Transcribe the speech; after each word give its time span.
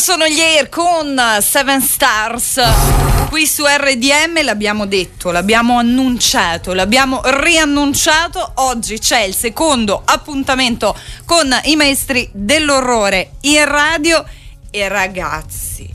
sono 0.00 0.26
gli 0.26 0.40
Air 0.40 0.70
con 0.70 1.20
Seven 1.42 1.82
Stars. 1.82 2.58
Qui 3.28 3.46
su 3.46 3.64
RDM 3.66 4.42
l'abbiamo 4.42 4.86
detto, 4.86 5.30
l'abbiamo 5.30 5.76
annunciato, 5.76 6.72
l'abbiamo 6.72 7.20
riannunciato. 7.22 8.52
Oggi 8.56 8.98
c'è 8.98 9.20
il 9.20 9.34
secondo 9.34 10.00
appuntamento 10.02 10.96
con 11.26 11.54
i 11.64 11.76
maestri 11.76 12.26
dell'orrore 12.32 13.32
in 13.42 13.62
radio. 13.66 14.24
E 14.70 14.88
ragazzi, 14.88 15.86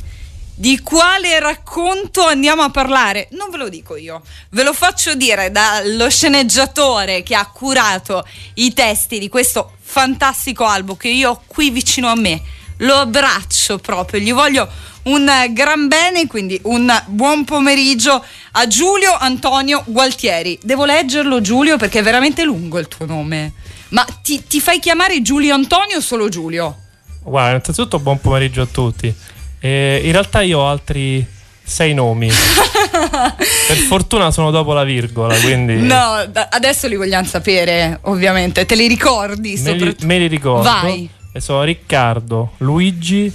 di 0.53 0.79
quale 0.81 1.39
racconto 1.39 2.27
andiamo 2.27 2.61
a 2.61 2.69
parlare? 2.69 3.27
Non 3.31 3.49
ve 3.49 3.57
lo 3.57 3.69
dico 3.69 3.95
io, 3.95 4.21
ve 4.51 4.61
lo 4.61 4.73
faccio 4.73 5.15
dire 5.15 5.49
dallo 5.49 6.11
sceneggiatore 6.11 7.23
che 7.23 7.33
ha 7.33 7.47
curato 7.47 8.23
i 8.55 8.71
testi 8.71 9.17
di 9.17 9.29
questo 9.29 9.77
fantastico 9.81 10.63
album 10.65 10.95
che 10.95 11.09
io 11.09 11.31
ho 11.31 11.41
qui 11.47 11.71
vicino 11.71 12.07
a 12.07 12.15
me 12.15 12.63
lo 12.77 12.95
abbraccio 12.95 13.77
proprio, 13.77 14.20
gli 14.20 14.34
voglio 14.34 14.67
un 15.03 15.29
gran 15.52 15.88
bene, 15.88 16.27
quindi 16.27 16.59
un 16.63 16.91
buon 17.07 17.43
pomeriggio 17.45 18.23
a 18.52 18.67
Giulio 18.67 19.16
Antonio 19.17 19.83
Gualtieri. 19.85 20.57
Devo 20.63 20.85
leggerlo 20.85 21.41
Giulio 21.41 21.77
perché 21.77 21.99
è 21.99 22.03
veramente 22.03 22.43
lungo 22.43 22.80
il 22.80 22.88
tuo 22.88 23.05
nome. 23.05 23.53
Ma 23.89 24.05
ti, 24.23 24.43
ti 24.47 24.59
fai 24.59 24.80
chiamare 24.80 25.21
Giulio 25.21 25.53
Antonio 25.53 25.97
o 25.97 26.02
solo 26.02 26.27
Giulio? 26.30 26.77
Guarda, 27.21 27.49
innanzitutto 27.52 27.99
buon 27.99 28.19
pomeriggio 28.19 28.63
a 28.63 28.67
tutti. 28.69 29.13
Eh, 29.59 30.02
in 30.03 30.11
realtà 30.11 30.41
io 30.41 30.59
ho 30.59 30.67
altri 30.67 31.25
sei 31.63 31.94
nomi. 31.94 32.30
per 33.67 33.77
fortuna 33.88 34.31
sono 34.31 34.52
dopo 34.52 34.73
la 34.73 34.83
virgola, 34.83 35.38
quindi... 35.39 35.75
No, 35.81 36.16
adesso 36.49 36.88
li 36.88 36.95
vogliamo 36.95 37.25
sapere, 37.25 37.99
ovviamente. 38.03 38.66
Te 38.66 38.75
li 38.75 38.88
ricordi? 38.88 39.59
Me 39.63 39.73
li, 39.73 39.95
me 40.02 40.17
li 40.17 40.27
ricordo. 40.27 40.63
Vai 40.63 41.09
e 41.35 41.41
sono 41.41 41.63
Riccardo, 41.63 42.53
Luigi, 42.59 43.30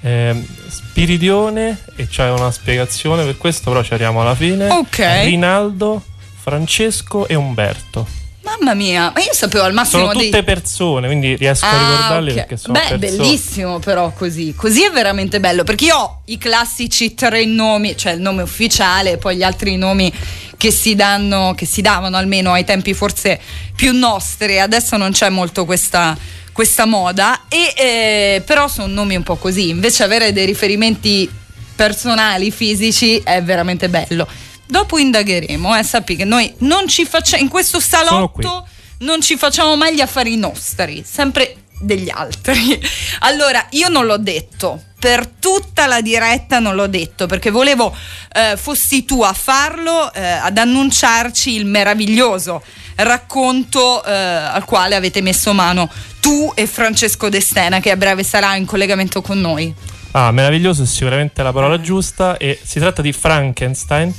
eh, 0.00 0.44
Spiridione 0.66 1.84
e 1.94 2.08
c'è 2.08 2.28
una 2.28 2.50
spiegazione 2.50 3.22
per 3.22 3.38
questo, 3.38 3.70
però 3.70 3.80
ci 3.84 3.92
arriviamo 3.92 4.22
alla 4.22 4.34
fine. 4.34 4.68
Ok. 4.70 4.98
Rinaldo, 5.22 6.02
Francesco 6.40 7.28
e 7.28 7.36
Umberto. 7.36 8.08
Mamma 8.42 8.74
mia, 8.74 9.12
ma 9.14 9.20
io 9.20 9.32
sapevo 9.32 9.62
al 9.62 9.72
massimo 9.72 10.02
Sono 10.02 10.14
tutte 10.14 10.30
dei... 10.30 10.42
persone, 10.42 11.06
quindi 11.06 11.36
riesco 11.36 11.64
ah, 11.64 11.70
a 11.70 11.90
ricordarli 11.90 12.30
okay. 12.32 12.34
perché 12.34 12.56
sono 12.56 12.72
Beh, 12.72 12.98
persone. 12.98 13.22
bellissimo 13.22 13.78
però 13.78 14.10
così. 14.10 14.52
Così 14.56 14.82
è 14.82 14.90
veramente 14.90 15.38
bello, 15.38 15.62
perché 15.62 15.84
io 15.84 15.96
ho 15.96 16.20
i 16.24 16.38
classici 16.38 17.14
tre 17.14 17.44
nomi, 17.44 17.96
cioè 17.96 18.14
il 18.14 18.20
nome 18.20 18.42
ufficiale 18.42 19.12
e 19.12 19.16
poi 19.18 19.36
gli 19.36 19.44
altri 19.44 19.76
nomi 19.76 20.12
che 20.56 20.72
si 20.72 20.96
danno, 20.96 21.54
che 21.56 21.66
si 21.66 21.82
davano 21.82 22.16
almeno 22.16 22.50
ai 22.50 22.64
tempi 22.64 22.94
forse 22.94 23.40
più 23.76 23.92
nostri. 23.96 24.58
Adesso 24.58 24.96
non 24.96 25.12
c'è 25.12 25.28
molto 25.28 25.64
questa 25.64 26.18
questa 26.54 26.86
moda, 26.86 27.46
e, 27.48 27.74
eh, 27.76 28.42
però 28.46 28.68
sono 28.68 28.86
nomi 28.86 29.16
un 29.16 29.24
po' 29.24 29.34
così, 29.34 29.70
invece 29.70 30.04
avere 30.04 30.32
dei 30.32 30.46
riferimenti 30.46 31.28
personali, 31.74 32.52
fisici, 32.52 33.18
è 33.18 33.42
veramente 33.42 33.88
bello. 33.88 34.26
Dopo 34.64 34.96
indagheremo, 34.96 35.76
eh, 35.76 35.82
sappi 35.82 36.14
che 36.14 36.24
noi 36.24 36.54
non 36.58 36.86
ci 36.86 37.04
facciamo, 37.04 37.42
in 37.42 37.48
questo 37.48 37.80
salotto 37.80 38.68
non 38.98 39.20
ci 39.20 39.36
facciamo 39.36 39.76
mai 39.76 39.96
gli 39.96 40.00
affari 40.00 40.36
nostri, 40.36 41.04
sempre 41.04 41.56
degli 41.80 42.08
altri. 42.08 42.80
Allora, 43.20 43.66
io 43.70 43.88
non 43.88 44.06
l'ho 44.06 44.18
detto, 44.18 44.80
per 45.04 45.26
tutta 45.26 45.86
la 45.86 46.00
diretta 46.00 46.60
non 46.60 46.74
l'ho 46.74 46.86
detto, 46.86 47.26
perché 47.26 47.50
volevo 47.50 47.94
eh, 48.32 48.56
fossi 48.56 49.04
tu 49.04 49.20
a 49.20 49.34
farlo, 49.34 50.10
eh, 50.14 50.24
ad 50.24 50.56
annunciarci 50.56 51.54
il 51.54 51.66
meraviglioso 51.66 52.62
racconto 52.94 54.02
eh, 54.02 54.10
al 54.10 54.64
quale 54.64 54.94
avete 54.94 55.20
messo 55.20 55.52
mano 55.52 55.90
tu 56.20 56.50
e 56.54 56.66
Francesco 56.66 57.28
Destena, 57.28 57.80
che 57.80 57.90
a 57.90 57.96
breve 57.96 58.22
sarà 58.22 58.56
in 58.56 58.64
collegamento 58.64 59.20
con 59.20 59.38
noi. 59.38 59.74
Ah, 60.12 60.30
meraviglioso 60.30 60.84
è 60.84 60.86
sicuramente 60.86 61.42
la 61.42 61.52
parola 61.52 61.78
giusta 61.78 62.38
e 62.38 62.58
si 62.62 62.78
tratta 62.78 63.02
di 63.02 63.12
Frankenstein, 63.12 64.10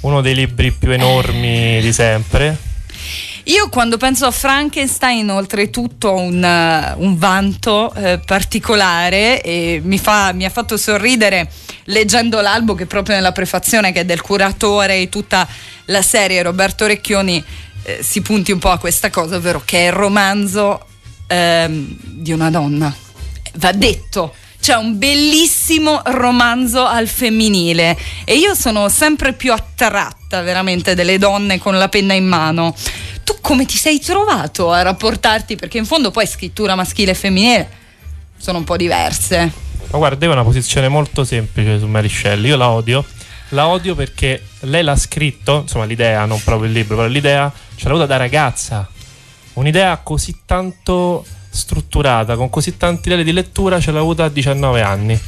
uno 0.00 0.20
dei 0.20 0.34
libri 0.34 0.72
più 0.72 0.90
enormi 0.90 1.80
di 1.80 1.92
sempre. 1.92 2.67
Io 3.48 3.70
quando 3.70 3.96
penso 3.96 4.26
a 4.26 4.30
Frankenstein, 4.30 5.30
oltretutto 5.30 6.08
ho 6.08 6.20
un, 6.20 6.42
uh, 6.42 7.02
un 7.02 7.16
vanto 7.16 7.90
eh, 7.94 8.20
particolare 8.22 9.40
e 9.40 9.80
mi, 9.82 9.98
fa, 9.98 10.32
mi, 10.34 10.44
ha 10.44 10.50
fatto 10.50 10.76
sorridere 10.76 11.50
leggendo 11.84 12.42
l'albo 12.42 12.74
che 12.74 12.84
proprio 12.84 13.14
nella 13.14 13.32
prefazione 13.32 13.90
che 13.90 14.00
è 14.00 14.04
del 14.04 14.20
curatore 14.20 15.00
e 15.00 15.08
tutta 15.08 15.48
la 15.86 16.02
serie 16.02 16.42
Roberto 16.42 16.84
Recchioni 16.84 17.42
eh, 17.84 18.00
si 18.02 18.20
punti 18.20 18.52
un 18.52 18.58
po' 18.58 18.70
a 18.70 18.76
questa 18.76 19.08
cosa, 19.08 19.36
ovvero 19.36 19.62
che 19.64 19.84
è 19.84 19.86
il 19.86 19.92
romanzo 19.92 20.84
ehm, 21.26 21.96
di 22.02 22.32
una 22.32 22.50
donna. 22.50 22.94
Va 23.54 23.72
detto 23.72 24.34
c'è 24.60 24.74
un 24.74 24.98
bellissimo 24.98 26.02
romanzo 26.04 26.84
al 26.84 27.08
femminile 27.08 27.96
e 28.24 28.36
io 28.36 28.54
sono 28.54 28.90
sempre 28.90 29.32
più 29.32 29.54
attratta 29.54 30.42
veramente 30.42 30.94
delle 30.94 31.16
donne 31.16 31.58
con 31.58 31.78
la 31.78 31.88
penna 31.88 32.12
in 32.12 32.26
mano. 32.26 32.74
Come 33.40 33.64
ti 33.64 33.76
sei 33.76 34.00
trovato 34.00 34.70
a 34.70 34.82
rapportarti? 34.82 35.56
Perché 35.56 35.78
in 35.78 35.86
fondo 35.86 36.10
poi 36.10 36.26
scrittura 36.26 36.74
maschile 36.74 37.12
e 37.12 37.14
femminile 37.14 37.70
sono 38.36 38.58
un 38.58 38.64
po' 38.64 38.76
diverse. 38.76 39.52
Ma 39.90 39.98
guarda, 39.98 40.28
ho 40.28 40.32
una 40.32 40.44
posizione 40.44 40.88
molto 40.88 41.24
semplice 41.24 41.78
su 41.78 41.86
Mary 41.86 42.08
Shelley, 42.08 42.50
io 42.50 42.56
la 42.56 42.68
odio. 42.68 43.04
La 43.50 43.68
odio 43.68 43.94
perché 43.94 44.42
lei 44.60 44.82
l'ha 44.82 44.96
scritto, 44.96 45.60
insomma 45.62 45.86
l'idea, 45.86 46.26
non 46.26 46.42
proprio 46.44 46.66
il 46.68 46.74
libro, 46.74 46.96
però 46.96 47.08
l'idea 47.08 47.50
ce 47.74 47.84
l'ha 47.84 47.90
avuta 47.90 48.06
da 48.06 48.16
ragazza. 48.18 48.86
Un'idea 49.54 49.96
così 49.98 50.42
tanto 50.44 51.24
strutturata, 51.48 52.36
con 52.36 52.50
così 52.50 52.76
tanti 52.76 53.08
livelli 53.08 53.24
di 53.24 53.32
lettura, 53.32 53.80
ce 53.80 53.90
l'ha 53.90 54.00
avuta 54.00 54.24
a 54.24 54.28
19 54.28 54.82
anni. 54.82 55.18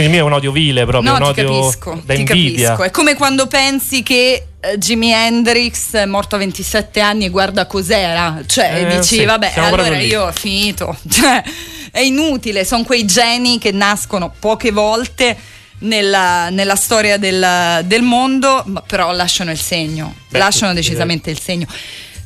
Quindi 0.00 0.16
mio 0.16 0.24
è 0.24 0.26
un 0.26 0.32
odio 0.32 0.50
vile 0.50 0.86
proprio, 0.86 1.10
no, 1.10 1.16
un 1.18 1.22
odio 1.24 1.60
capisco, 1.60 2.00
da 2.04 2.14
invidia. 2.14 2.68
Capisco. 2.68 2.82
È 2.84 2.90
come 2.90 3.14
quando 3.14 3.46
pensi 3.46 4.02
che 4.02 4.46
uh, 4.58 4.76
Jimi 4.78 5.12
Hendrix 5.12 6.06
morto 6.06 6.36
a 6.36 6.38
27 6.38 7.00
anni 7.00 7.26
e 7.26 7.28
guarda 7.28 7.66
cos'era. 7.66 8.40
Cioè, 8.46 8.86
eh, 8.86 8.96
dici, 8.96 9.16
sì, 9.16 9.24
vabbè, 9.24 9.52
allora 9.56 9.98
io 9.98 10.26
ho 10.26 10.32
finito. 10.32 10.96
Cioè, 11.10 11.42
è 11.90 12.00
inutile, 12.00 12.64
sono 12.64 12.84
quei 12.84 13.04
geni 13.04 13.58
che 13.58 13.72
nascono 13.72 14.32
poche 14.38 14.70
volte 14.70 15.36
nella, 15.80 16.48
nella 16.48 16.76
storia 16.76 17.18
del, 17.18 17.82
del, 17.84 18.02
mondo, 18.02 18.64
però 18.86 19.12
lasciano 19.12 19.50
il 19.50 19.58
segno, 19.58 20.14
Beh, 20.28 20.38
lasciano 20.38 20.72
decisamente 20.72 21.30
il 21.30 21.40
segno. 21.40 21.66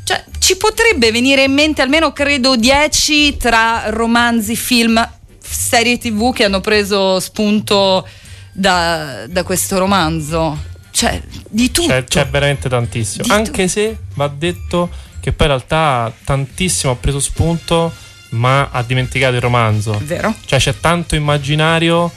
Cioè, 0.04 0.22
ci 0.38 0.56
potrebbe 0.56 1.10
venire 1.10 1.44
in 1.44 1.52
mente 1.52 1.80
almeno, 1.82 2.12
credo, 2.12 2.56
10 2.56 3.38
tra 3.38 3.84
romanzi, 3.86 4.54
film, 4.54 5.02
serie 5.54 5.98
tv 5.98 6.32
che 6.32 6.44
hanno 6.44 6.60
preso 6.60 7.20
spunto 7.20 8.06
da, 8.52 9.26
da 9.28 9.42
questo 9.42 9.78
romanzo. 9.78 10.72
Cioè, 10.90 11.20
di 11.48 11.70
tutto. 11.70 11.88
C'è, 11.88 12.04
c'è 12.04 12.26
veramente 12.28 12.68
tantissimo. 12.68 13.24
Di 13.24 13.30
Anche 13.30 13.64
tu- 13.64 13.68
se 13.68 13.98
va 14.14 14.28
detto 14.28 14.90
che 15.20 15.32
poi 15.32 15.46
in 15.46 15.54
realtà 15.54 16.12
tantissimo 16.24 16.92
ha 16.92 16.96
preso 16.96 17.18
spunto, 17.18 17.92
ma 18.30 18.68
ha 18.70 18.82
dimenticato 18.82 19.34
il 19.34 19.40
romanzo. 19.40 19.98
Vero. 20.04 20.34
Cioè, 20.44 20.58
c'è 20.58 20.78
tanto 20.78 21.14
immaginario 21.14 22.12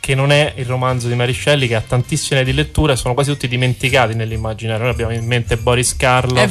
che 0.00 0.14
non 0.14 0.32
è 0.32 0.54
il 0.56 0.64
romanzo 0.64 1.06
di 1.06 1.14
Mary 1.14 1.34
Shelley 1.34 1.68
che 1.68 1.74
ha 1.74 1.82
tantissime 1.86 2.42
di 2.42 2.54
lettura 2.54 2.94
e 2.94 2.96
sono 2.96 3.12
quasi 3.12 3.30
tutti 3.30 3.46
dimenticati 3.46 4.14
nell'immaginario. 4.14 4.84
Noi 4.84 4.92
abbiamo 4.92 5.12
in 5.12 5.26
mente 5.26 5.58
Boris 5.58 5.96
Karloff 5.96 6.50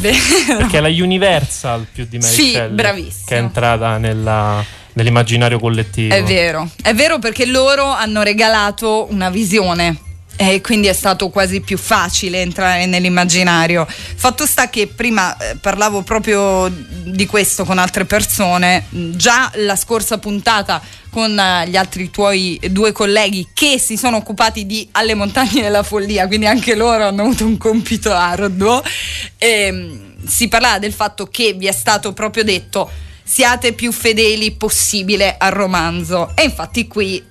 perché 0.57 0.77
è 0.77 0.81
la 0.81 0.89
Universal 0.89 1.87
più 1.91 2.05
di 2.07 2.19
Mary 2.19 2.31
sì, 2.31 2.51
che 2.51 3.35
è 3.35 3.39
entrata 3.39 3.97
nella, 3.97 4.63
nell'immaginario 4.97 5.59
collettivo. 5.59 6.13
È 6.13 6.23
vero, 6.23 6.69
è 6.81 6.93
vero 6.93 7.19
perché 7.19 7.45
loro 7.45 7.85
hanno 7.85 8.23
regalato 8.23 9.07
una 9.11 9.29
visione 9.29 9.99
e 10.39 10.61
quindi 10.61 10.87
è 10.87 10.93
stato 10.93 11.29
quasi 11.29 11.61
più 11.61 11.77
facile 11.77 12.41
entrare 12.41 12.85
nell'immaginario. 12.85 13.87
Fatto 13.87 14.45
sta 14.45 14.69
che 14.69 14.87
prima 14.87 15.35
eh, 15.37 15.55
parlavo 15.55 16.01
proprio 16.01 16.69
di 16.69 17.25
questo 17.25 17.63
con 17.63 17.77
altre 17.77 18.05
persone, 18.05 18.85
già 18.89 19.51
la 19.55 19.75
scorsa 19.75 20.17
puntata 20.17 20.81
con 21.09 21.37
eh, 21.37 21.67
gli 21.69 21.75
altri 21.75 22.09
tuoi 22.09 22.59
due 22.69 22.91
colleghi 22.91 23.47
che 23.53 23.79
si 23.79 23.97
sono 23.97 24.17
occupati 24.17 24.65
di 24.65 24.87
Alle 24.91 25.15
montagne 25.15 25.61
della 25.61 25.83
follia, 25.83 26.27
quindi 26.27 26.45
anche 26.47 26.75
loro 26.75 27.07
hanno 27.07 27.21
avuto 27.23 27.45
un 27.45 27.57
compito 27.57 28.11
arduo. 28.11 28.83
E, 29.37 29.47
ehm, 29.47 30.05
si 30.27 30.47
parlava 30.47 30.79
del 30.79 30.93
fatto 30.93 31.27
che 31.27 31.53
vi 31.53 31.67
è 31.67 31.71
stato 31.71 32.11
proprio 32.11 32.43
detto 32.43 32.89
siate 33.27 33.73
più 33.73 33.91
fedeli 33.91 34.51
possibile 34.51 35.35
al 35.37 35.51
romanzo 35.51 36.31
e 36.33 36.43
infatti 36.43 36.87
qui 36.87 37.21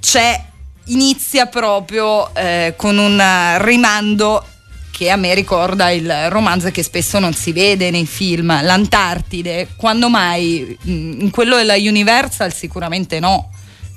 c'è 0.00 0.44
inizia 0.86 1.46
proprio 1.46 2.34
eh, 2.34 2.74
con 2.76 2.98
un 2.98 3.22
rimando 3.58 4.44
che 4.90 5.08
a 5.08 5.16
me 5.16 5.34
ricorda 5.34 5.90
il 5.90 6.28
romanzo 6.30 6.70
che 6.70 6.82
spesso 6.82 7.20
non 7.20 7.32
si 7.32 7.52
vede 7.52 7.90
nei 7.90 8.06
film, 8.06 8.46
l'Antartide. 8.62 9.68
Quando 9.76 10.08
mai? 10.10 10.76
Mm, 10.86 11.20
in 11.22 11.30
quello 11.30 11.56
della 11.56 11.76
Universal 11.76 12.52
sicuramente 12.52 13.18
no. 13.18 13.50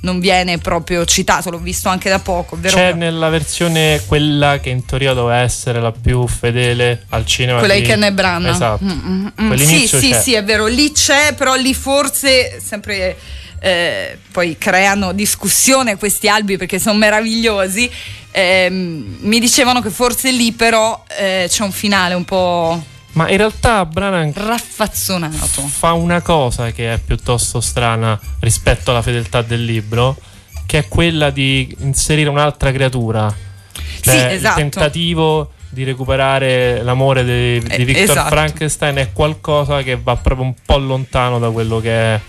Non 0.05 0.19
viene 0.19 0.59
proprio 0.59 1.03
citato, 1.03 1.49
l'ho 1.49 1.57
visto 1.57 1.89
anche 1.89 2.09
da 2.09 2.19
poco. 2.19 2.55
Vero 2.57 2.77
C'è 2.77 2.93
nella 2.93 3.29
versione 3.29 4.01
quella 4.05 4.59
che 4.59 4.69
in 4.69 4.85
teoria 4.85 5.13
doveva 5.13 5.39
essere 5.39 5.81
la 5.81 5.91
più 5.91 6.25
fedele 6.27 7.05
al 7.09 7.25
cinema. 7.25 7.59
Quella 7.59 7.73
di 7.73 7.81
Kenneth 7.81 8.13
Branagh. 8.13 8.53
Esatto. 8.53 8.83
Mm, 8.85 8.89
mm, 8.89 9.27
mm. 9.41 9.53
Sì, 9.55 9.87
sì, 9.87 10.09
c'è. 10.11 10.21
sì, 10.21 10.33
è 10.33 10.43
vero, 10.43 10.67
lì 10.67 10.91
c'è, 10.91 11.33
però 11.33 11.55
lì 11.55 11.73
forse 11.73 12.59
sempre 12.63 13.17
eh, 13.59 14.17
poi 14.31 14.57
creano 14.57 15.11
discussione 15.11 15.97
questi 15.97 16.29
albi 16.29 16.55
perché 16.55 16.79
sono 16.79 16.97
meravigliosi. 16.97 17.89
Ehm, 18.31 19.17
mi 19.21 19.39
dicevano 19.39 19.81
che 19.81 19.89
forse 19.89 20.31
lì 20.31 20.51
però 20.51 21.03
eh, 21.17 21.47
c'è 21.49 21.63
un 21.63 21.71
finale 21.71 22.13
un 22.13 22.25
po' 22.25 22.83
Ma 23.15 23.29
in 23.29 23.37
realtà 23.37 23.85
Branagh 23.85 24.35
raffazzonato. 24.35 25.61
fa 25.67 25.93
una 25.93 26.21
cosa 26.21 26.71
che 26.71 26.93
è 26.93 26.97
piuttosto 26.99 27.61
strana 27.61 28.19
rispetto 28.39 28.91
alla 28.91 29.01
fedeltà 29.01 29.41
del 29.41 29.63
libro, 29.63 30.17
che 30.65 30.79
è 30.79 30.87
quella 30.89 31.29
di 31.29 31.73
inserire 31.79 32.27
un'altra 32.29 32.73
creatura. 32.73 33.33
Sì, 33.73 34.01
Cioè, 34.01 34.31
esatto. 34.33 34.59
Il 34.59 34.69
tentativo 34.69 35.51
di 35.69 35.83
recuperare 35.85 36.83
l'amore 36.83 37.23
di, 37.23 37.59
di 37.65 37.73
Eh, 37.73 37.85
Victor 37.85 38.03
esatto. 38.03 38.29
Frankenstein 38.29 38.95
è 38.97 39.11
qualcosa 39.13 39.81
che 39.81 39.97
va 40.01 40.15
proprio 40.17 40.45
un 40.47 40.53
po' 40.65 40.77
lontano 40.77 41.39
da 41.39 41.49
quello 41.51 41.79
che 41.79 41.91
è 42.15 42.19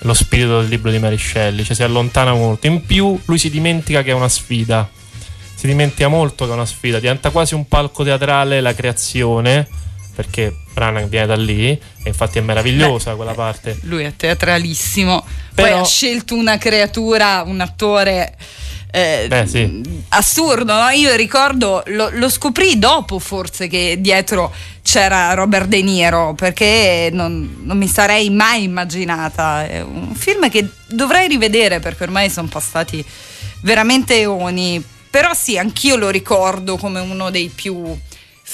lo 0.00 0.14
spirito 0.14 0.60
del 0.60 0.68
libro 0.68 0.90
di 0.90 0.98
Mary 0.98 1.18
Shelley, 1.18 1.64
cioè 1.64 1.74
si 1.76 1.82
allontana 1.84 2.32
molto. 2.34 2.66
In 2.66 2.84
più 2.84 3.18
lui 3.26 3.38
si 3.38 3.48
dimentica 3.48 4.02
che 4.02 4.10
è 4.10 4.14
una 4.14 4.28
sfida, 4.28 4.88
si 5.54 5.68
dimentica 5.68 6.08
molto 6.08 6.44
che 6.46 6.50
è 6.50 6.54
una 6.54 6.66
sfida, 6.66 6.98
diventa 6.98 7.30
quasi 7.30 7.54
un 7.54 7.66
palco 7.68 8.02
teatrale 8.04 8.60
la 8.60 8.74
creazione, 8.74 9.66
perché 10.16 10.52
Branagh 10.72 11.08
viene 11.08 11.26
da 11.26 11.36
lì 11.36 11.68
e 11.70 11.80
infatti 12.04 12.38
è 12.38 12.40
meravigliosa 12.40 13.14
quella 13.14 13.34
parte. 13.34 13.78
Lui 13.82 14.02
è 14.02 14.16
teatralissimo. 14.16 15.20
Poi 15.54 15.64
Però- 15.66 15.80
ha 15.80 15.84
scelto 15.84 16.34
una 16.34 16.56
creatura, 16.56 17.42
un 17.46 17.60
attore. 17.60 18.34
eh, 18.90 19.26
Beh, 19.28 19.46
sì. 19.46 19.82
Assurdo, 20.08 20.72
no? 20.72 20.88
Io 20.88 21.14
ricordo, 21.16 21.82
lo, 21.88 22.08
lo 22.12 22.30
scoprì 22.30 22.78
dopo 22.78 23.18
forse 23.18 23.68
che 23.68 23.98
dietro 24.00 24.50
c'era 24.82 25.34
Robert 25.34 25.66
De 25.66 25.82
Niro, 25.82 26.32
perché 26.34 27.10
non, 27.12 27.58
non 27.64 27.76
mi 27.76 27.88
sarei 27.88 28.30
mai 28.30 28.62
immaginata. 28.62 29.66
È 29.66 29.82
un 29.82 30.14
film 30.14 30.48
che 30.48 30.66
dovrei 30.88 31.28
rivedere 31.28 31.78
perché 31.78 32.04
ormai 32.04 32.30
sono 32.30 32.48
passati 32.48 33.04
veramente 33.60 34.18
eoni. 34.20 34.82
Però 35.10 35.32
sì, 35.34 35.58
anch'io 35.58 35.96
lo 35.96 36.08
ricordo 36.10 36.76
come 36.76 37.00
uno 37.00 37.30
dei 37.30 37.48
più 37.48 37.96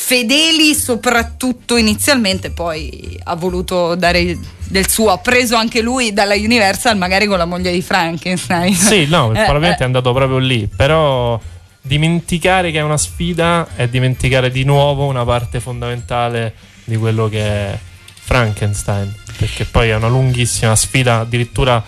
fedeli, 0.04 0.74
soprattutto 0.74 1.76
inizialmente, 1.76 2.50
poi 2.50 3.18
ha 3.22 3.36
voluto 3.36 3.94
dare 3.94 4.36
del 4.66 4.88
suo, 4.88 5.10
ha 5.10 5.18
preso 5.18 5.54
anche 5.54 5.80
lui 5.80 6.12
dalla 6.12 6.34
Universal, 6.34 6.96
magari 6.98 7.26
con 7.26 7.38
la 7.38 7.44
moglie 7.44 7.70
di 7.70 7.80
Frankenstein. 7.80 8.74
Sì, 8.74 9.06
no, 9.06 9.30
Eh, 9.30 9.44
probabilmente 9.44 9.78
eh. 9.78 9.82
è 9.82 9.84
andato 9.84 10.12
proprio 10.12 10.38
lì, 10.38 10.66
però 10.66 11.40
dimenticare 11.80 12.72
che 12.72 12.78
è 12.78 12.82
una 12.82 12.98
sfida 12.98 13.68
è 13.76 13.86
dimenticare 13.88 14.50
di 14.50 14.64
nuovo 14.64 15.06
una 15.06 15.24
parte 15.24 15.60
fondamentale 15.60 16.54
di 16.84 16.96
quello 16.96 17.28
che 17.28 17.44
è 17.44 17.78
Frankenstein, 18.24 19.14
perché 19.36 19.64
poi 19.66 19.90
è 19.90 19.94
una 19.94 20.08
lunghissima 20.08 20.74
sfida 20.74 21.20
addirittura 21.20 21.82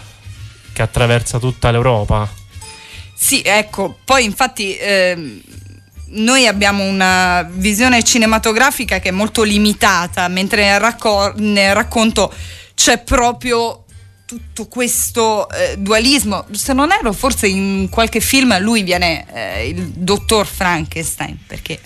che 0.72 0.82
attraversa 0.82 1.40
tutta 1.40 1.72
l'Europa. 1.72 2.28
Sì, 3.12 3.43
ecco, 3.44 3.99
poi 4.05 4.25
infatti 4.25 4.76
ehm, 4.76 5.40
noi 6.14 6.46
abbiamo 6.46 6.84
una 6.84 7.49
visione 7.50 8.02
cinematografica 8.02 8.99
che 8.99 9.08
è 9.08 9.12
molto 9.12 9.43
limitata, 9.43 10.28
mentre 10.28 10.64
nel, 10.64 10.81
racco- 10.81 11.32
nel 11.37 11.75
racconto 11.75 12.32
c'è 12.75 12.99
proprio 13.02 13.84
tutto 14.26 14.66
questo 14.66 15.49
eh, 15.50 15.76
dualismo. 15.78 16.46
Se 16.50 16.72
non 16.72 16.90
erro, 16.93 17.12
forse 17.12 17.46
in 17.46 17.88
qualche 17.90 18.20
film 18.20 18.58
lui 18.61 18.82
viene 18.82 19.26
eh, 19.32 19.69
il 19.69 19.88
dottor 19.88 20.46
Frankenstein, 20.46 21.38
perché 21.46 21.78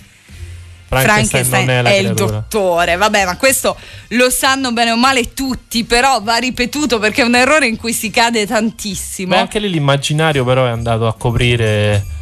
Frankenstein, 0.87 1.65
non 1.65 1.69
è 1.69 1.81
la 1.81 1.95
il 1.95 2.13
dottore, 2.13 2.95
vabbè, 2.95 3.25
ma 3.25 3.37
questo 3.37 3.77
lo 4.09 4.29
sanno 4.29 4.71
bene 4.71 4.91
o 4.91 4.97
male 4.97 5.33
tutti, 5.33 5.83
però 5.83 6.21
va 6.21 6.37
ripetuto 6.37 6.97
perché 6.97 7.21
è 7.21 7.25
un 7.25 7.35
errore 7.35 7.67
in 7.67 7.77
cui 7.77 7.93
si 7.93 8.09
cade 8.09 8.47
tantissimo. 8.47 9.35
Beh, 9.35 9.41
anche 9.41 9.59
lì 9.59 9.69
l'immaginario 9.69 10.43
però 10.43 10.65
è 10.65 10.69
andato 10.69 11.05
a 11.07 11.13
coprire 11.13 12.17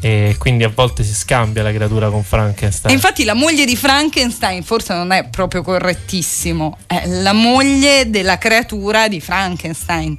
e 0.00 0.34
quindi 0.38 0.64
a 0.64 0.68
volte 0.74 1.04
si 1.04 1.14
scambia 1.14 1.62
la 1.62 1.72
creatura 1.72 2.08
con 2.08 2.20
E 2.20 2.24
Frankenstein. 2.24 2.94
infatti 2.94 3.24
la 3.24 3.34
moglie 3.34 3.64
di 3.64 3.76
Frankenstein 3.76 4.62
forse 4.64 4.94
non 4.94 5.12
è 5.12 5.28
proprio 5.28 5.62
correttissimo, 5.62 6.78
è 6.86 7.06
la 7.06 7.32
moglie 7.32 8.10
della 8.10 8.38
creatura 8.38 9.08
di 9.08 9.20
Frankenstein. 9.20 10.16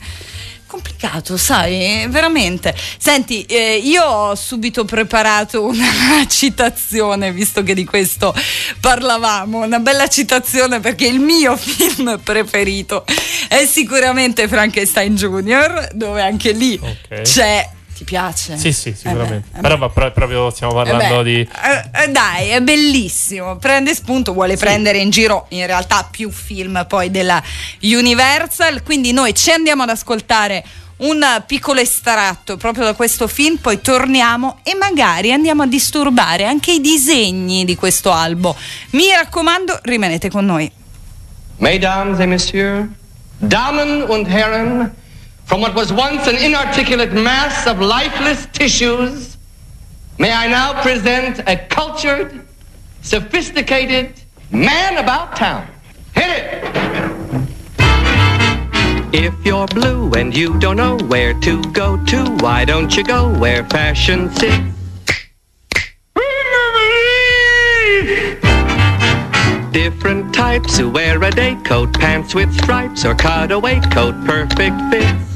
Complicato, 0.66 1.38
sai, 1.38 2.08
veramente. 2.10 2.74
Senti, 2.98 3.44
eh, 3.44 3.76
io 3.78 4.04
ho 4.04 4.34
subito 4.34 4.86
preparato 4.86 5.64
una 5.66 5.86
citazione, 6.28 7.32
visto 7.32 7.62
che 7.62 7.76
di 7.76 7.86
questo 7.86 8.34
parlavamo, 8.80 9.64
una 9.64 9.78
bella 9.80 10.08
citazione 10.08 10.80
perché 10.80 11.06
il 11.06 11.20
mio 11.20 11.56
film 11.62 12.20
preferito 12.24 13.06
è 13.50 13.68
sicuramente 13.68 14.48
Frankenstein 14.48 15.16
Junior, 15.16 15.90
dove 15.94 16.22
anche 16.24 16.52
lì 16.54 16.80
Ok. 16.82 17.22
c'è... 17.22 17.70
Ti 17.96 18.04
piace? 18.06 18.58
Sì, 18.58 18.74
sì, 18.74 18.94
sicuramente. 18.96 19.48
Eh 19.50 19.52
beh, 19.52 19.58
eh 19.60 19.62
Però 19.62 19.92
pro- 19.92 20.12
proprio 20.12 20.50
stiamo 20.50 20.74
eh 20.82 20.84
parlando 20.84 21.18
beh, 21.18 21.24
di 21.24 21.40
eh, 21.42 22.04
eh, 22.04 22.08
dai, 22.10 22.50
è 22.50 22.62
bellissimo. 22.62 23.58
Prende 23.58 23.94
spunto, 23.94 24.34
vuole 24.34 24.58
prendere 24.58 24.98
in 24.98 25.10
giro 25.12 25.46
in 25.50 25.66
realtà 25.68 26.08
più 26.10 26.32
film 26.32 26.86
poi 26.88 27.12
della 27.12 27.42
Universal. 27.82 28.82
Quindi 28.84 29.12
noi 29.12 29.36
ci 29.36 29.52
andiamo 29.52 29.84
ad 29.84 29.90
ascoltare 29.90 30.64
un 30.98 31.44
piccolo 31.46 31.80
estratto 31.82 32.58
proprio 32.58 32.86
da 32.86 32.94
questo 32.94 33.28
film, 33.28 33.58
poi 33.58 33.82
torniamo 33.82 34.60
e 34.64 34.76
magari 34.76 35.32
andiamo 35.32 35.64
a 35.64 35.68
disturbare 35.68 36.46
anche 36.46 36.72
i 36.74 36.82
disegni 36.82 37.66
di 37.66 37.76
questo 37.76 38.12
albo. 38.12 38.56
Mi 38.92 39.12
raccomando, 39.12 39.80
rimanete 39.84 40.30
con 40.30 40.46
noi. 40.46 40.72
Mesdames 41.58 42.20
et 42.20 42.28
messieurs, 42.28 42.88
Damen 43.38 44.04
und 44.08 44.28
Herren, 44.28 44.94
from 45.54 45.62
what 45.62 45.76
was 45.76 45.94
once 45.94 46.26
an 46.26 46.36
inarticulate 46.36 47.14
mass 47.14 47.68
of 47.68 47.80
lifeless 47.80 48.48
tissues, 48.54 49.38
may 50.18 50.32
I 50.32 50.48
now 50.48 50.82
present 50.82 51.48
a 51.48 51.56
cultured, 51.56 52.44
sophisticated 53.04 54.20
man 54.50 54.98
about 54.98 55.36
town. 55.36 55.68
Hit 56.16 56.32
it! 56.32 56.64
If 59.14 59.36
you're 59.46 59.68
blue 59.68 60.12
and 60.14 60.36
you 60.36 60.58
don't 60.58 60.78
know 60.78 60.98
where 61.06 61.36
to 61.42 61.62
go 61.72 62.04
to, 62.04 62.36
why 62.40 62.66
don't 62.66 62.98
you 62.98 63.04
go 63.04 63.30
where 63.38 63.64
fashion 63.66 64.32
sits? 64.32 64.76
Different 69.72 70.34
types 70.34 70.80
who 70.80 70.90
wear 70.90 71.22
a 71.22 71.30
day 71.30 71.56
coat, 71.64 71.94
pants 71.94 72.34
with 72.34 72.52
stripes, 72.56 73.06
or 73.06 73.14
cutaway 73.14 73.82
coat, 73.92 74.16
perfect 74.26 74.82
fits. 74.90 75.33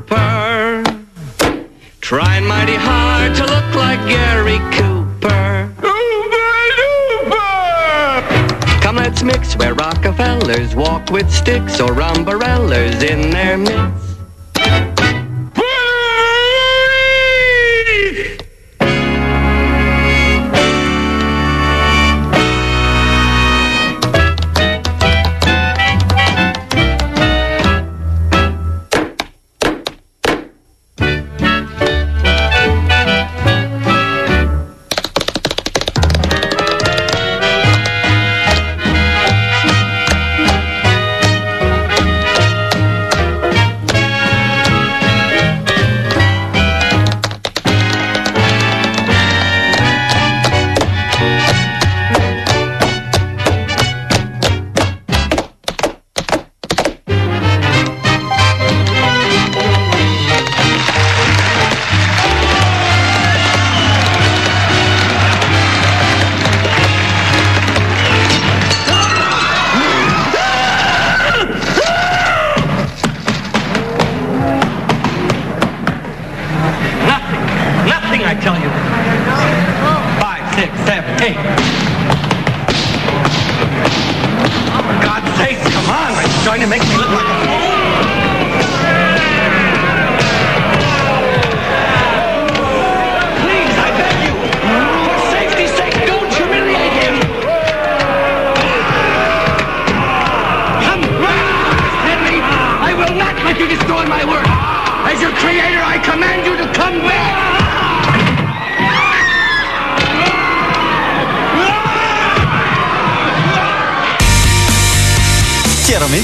Trooper. 0.00 0.82
Trying 2.00 2.46
mighty 2.46 2.76
hard 2.76 3.34
to 3.36 3.42
look 3.42 3.74
like 3.74 4.00
Gary 4.08 4.58
Cooper. 4.72 5.70
Cooper. 5.80 7.28
Come 8.80 8.96
let's 8.96 9.22
mix 9.22 9.54
where 9.56 9.74
Rockefellers 9.74 10.74
walk 10.74 11.10
with 11.10 11.30
sticks 11.30 11.78
or 11.80 12.00
umbrellas 12.00 13.02
in 13.02 13.30
their 13.30 13.58
midst. 13.58 14.11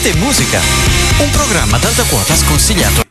Chiaramente 0.09 0.25
musica. 0.25 0.61
Un 1.19 1.31
programma 1.31 1.77
ad 1.77 1.85
alta 1.85 2.03
quota 2.05 2.35
sconsigliato. 2.35 3.08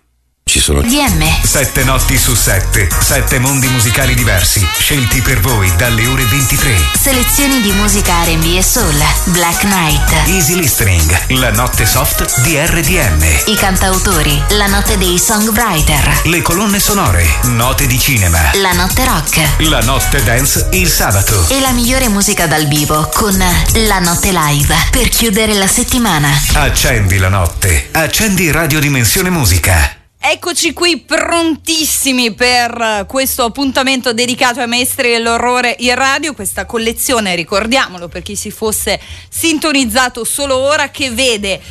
Sono 0.67 0.81
DM. 0.81 1.23
Sette 1.43 1.85
notti 1.85 2.17
su 2.17 2.35
sette, 2.35 2.89
sette 2.99 3.39
mondi 3.39 3.69
musicali 3.69 4.13
diversi, 4.13 4.67
scelti 4.77 5.21
per 5.21 5.39
voi 5.39 5.73
dalle 5.77 6.05
ore 6.07 6.25
23. 6.25 6.75
Selezioni 6.99 7.61
di 7.61 7.71
musica 7.71 8.23
R&B 8.25 8.53
e 8.57 8.61
soul. 8.61 9.01
Black 9.27 9.61
Knight. 9.61 10.27
Easy 10.27 10.55
Listening, 10.55 11.39
la 11.39 11.51
notte 11.51 11.85
soft 11.85 12.41
di 12.41 12.57
RDM. 12.59 13.23
I 13.45 13.55
cantautori. 13.55 14.43
La 14.57 14.67
notte 14.67 14.97
dei 14.97 15.17
songwriter. 15.17 16.23
Le 16.25 16.41
colonne 16.41 16.81
sonore, 16.81 17.25
note 17.43 17.87
di 17.87 17.97
cinema. 17.97 18.51
La 18.55 18.73
notte 18.73 19.05
rock. 19.05 19.39
La 19.69 19.79
notte 19.79 20.21
dance 20.21 20.67
il 20.71 20.89
sabato. 20.89 21.47
E 21.47 21.61
la 21.61 21.71
migliore 21.71 22.09
musica 22.09 22.45
dal 22.45 22.67
vivo 22.67 23.09
con 23.13 23.37
La 23.37 23.99
notte 23.99 24.33
live. 24.33 24.75
Per 24.91 25.07
chiudere 25.07 25.53
la 25.53 25.67
settimana. 25.67 26.27
Accendi 26.55 27.17
la 27.19 27.29
notte, 27.29 27.87
accendi 27.93 28.51
Radio 28.51 28.81
Dimensione 28.81 29.29
Musica. 29.29 29.96
Eccoci 30.29 30.73
qui 30.73 30.97
prontissimi 30.97 32.33
per 32.33 33.05
questo 33.07 33.45
appuntamento 33.45 34.11
dedicato 34.11 34.59
ai 34.59 34.67
maestri 34.67 35.11
dell'orrore 35.11 35.73
in 35.79 35.95
radio, 35.95 36.33
questa 36.33 36.65
collezione, 36.65 37.33
ricordiamolo 37.33 38.09
per 38.09 38.23
chi 38.23 38.35
si 38.35 38.51
fosse 38.51 38.99
sintonizzato 39.29 40.25
solo 40.25 40.57
ora, 40.57 40.89
che 40.89 41.11
vede 41.11 41.61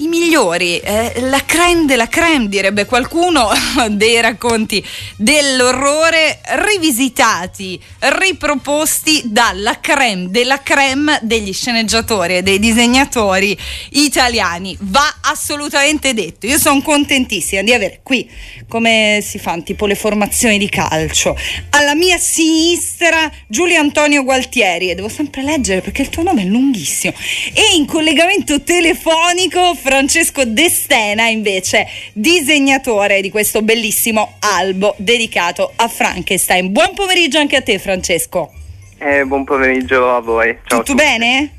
i 0.00 0.06
migliori, 0.06 0.78
eh, 0.78 1.12
la 1.22 1.44
creme 1.44 1.84
della 1.84 2.06
creme 2.06 2.48
direbbe 2.48 2.84
qualcuno, 2.84 3.50
dei 3.90 4.20
racconti 4.20 4.84
dell'orrore 5.16 6.40
rivisitati, 6.66 7.80
riproposti 7.98 9.22
dalla 9.24 9.80
creme 9.80 10.30
della 10.30 10.62
creme 10.62 11.18
degli 11.22 11.52
sceneggiatori 11.52 12.36
e 12.36 12.42
dei 12.42 12.60
disegnatori 12.60 13.58
italiani. 13.90 14.76
Va 14.80 15.18
assolutamente 15.22 16.14
detto. 16.14 16.46
Io 16.46 16.58
sono 16.58 16.80
contentissima 16.80 17.62
di 17.62 17.72
avere 17.72 18.00
qui, 18.04 18.30
come 18.68 19.18
si 19.22 19.38
fanno 19.38 19.64
tipo 19.64 19.86
le 19.86 19.96
formazioni 19.96 20.58
di 20.58 20.68
calcio, 20.68 21.36
alla 21.70 21.96
mia 21.96 22.18
sinistra 22.18 23.30
Giulio 23.48 23.80
Antonio 23.80 24.22
Gualtieri, 24.22 24.90
e 24.90 24.94
devo 24.94 25.08
sempre 25.08 25.42
leggere 25.42 25.80
perché 25.80 26.02
il 26.02 26.08
tuo 26.08 26.22
nome 26.22 26.42
è 26.42 26.44
lunghissimo, 26.44 27.14
e 27.52 27.74
in 27.74 27.84
collegamento 27.86 28.62
telefonico 28.62 29.74
Francesco 29.88 30.44
Destena, 30.44 31.28
invece 31.28 31.86
disegnatore 32.12 33.22
di 33.22 33.30
questo 33.30 33.62
bellissimo 33.62 34.34
albo 34.40 34.94
dedicato 34.98 35.72
a 35.76 35.88
Frankenstein. 35.88 36.70
Buon 36.72 36.92
pomeriggio 36.92 37.38
anche 37.38 37.56
a 37.56 37.62
te 37.62 37.78
Francesco. 37.78 38.52
Eh, 38.98 39.24
buon 39.24 39.44
pomeriggio 39.44 40.14
a 40.14 40.20
voi. 40.20 40.58
Ciao. 40.66 40.80
a 40.80 40.82
Tutto 40.82 40.92
tutti. 40.92 41.02
bene? 41.02 41.52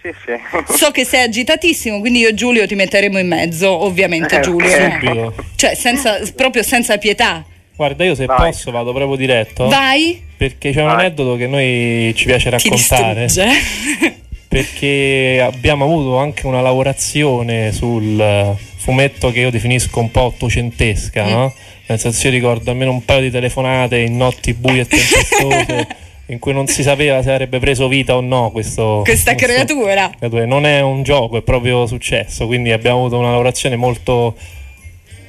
Sì, 0.00 0.08
sì. 0.24 0.72
So 0.78 0.92
che 0.92 1.04
sei 1.04 1.24
agitatissimo, 1.24 2.00
quindi 2.00 2.20
io 2.20 2.28
e 2.28 2.34
Giulio 2.34 2.66
ti 2.66 2.74
metteremo 2.74 3.18
in 3.18 3.26
mezzo, 3.28 3.68
ovviamente 3.84 4.38
Eh, 4.38 4.40
Giulio. 4.40 4.70
Subito. 4.70 5.34
Cioè, 5.54 5.74
senza, 5.74 6.18
proprio 6.34 6.62
senza 6.62 6.96
pietà. 6.96 7.44
Guarda, 7.76 8.02
io 8.04 8.14
se 8.14 8.24
Vai. 8.24 8.50
posso 8.50 8.70
vado 8.70 8.94
proprio 8.94 9.16
diretto. 9.16 9.66
Vai, 9.68 10.22
Perché 10.38 10.72
c'è 10.72 10.80
un 10.80 10.86
Vai. 10.86 11.00
aneddoto 11.00 11.36
che 11.36 11.46
noi 11.46 12.14
ci 12.16 12.24
piace 12.24 12.48
ti 12.56 12.70
raccontare. 12.70 13.24
distrugge. 13.26 14.22
perché 14.54 15.40
abbiamo 15.42 15.84
avuto 15.84 16.16
anche 16.18 16.46
una 16.46 16.60
lavorazione 16.60 17.72
sul 17.72 18.20
eh, 18.20 18.54
fumetto 18.76 19.32
che 19.32 19.40
io 19.40 19.50
definisco 19.50 19.98
un 19.98 20.12
po' 20.12 20.22
ottocentesca, 20.22 21.24
Mm. 21.24 21.28
no? 21.28 21.54
Nel 21.86 21.98
senso 21.98 22.28
io 22.28 22.32
ricordo 22.34 22.70
almeno 22.70 22.92
un 22.92 23.04
paio 23.04 23.22
di 23.22 23.30
telefonate 23.32 23.98
in 23.98 24.16
notti 24.16 24.54
buie 24.54 24.82
e 24.82 24.86
tempestose 24.86 25.86
in 26.26 26.38
cui 26.38 26.52
non 26.52 26.68
si 26.68 26.84
sapeva 26.84 27.20
se 27.20 27.32
avrebbe 27.32 27.58
preso 27.58 27.88
vita 27.88 28.16
o 28.16 28.20
no 28.20 28.52
questo, 28.52 29.00
Questa 29.04 29.34
creatura. 29.34 30.10
creatura. 30.16 30.46
Non 30.46 30.66
è 30.66 30.80
un 30.80 31.02
gioco, 31.02 31.36
è 31.38 31.42
proprio 31.42 31.84
successo, 31.88 32.46
quindi 32.46 32.70
abbiamo 32.70 32.98
avuto 33.00 33.18
una 33.18 33.30
lavorazione 33.30 33.74
molto 33.74 34.36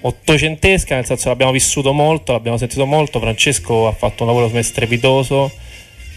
ottocentesca, 0.01 0.93
nel 0.93 1.05
senso 1.05 1.29
l'abbiamo 1.29 1.51
vissuto 1.51 1.93
molto, 1.93 2.31
l'abbiamo 2.31 2.57
sentito 2.57 2.85
molto, 2.85 3.19
Francesco 3.19 3.87
ha 3.87 3.91
fatto 3.91 4.21
un 4.23 4.29
lavoro 4.29 4.61
strepitoso, 4.61 5.51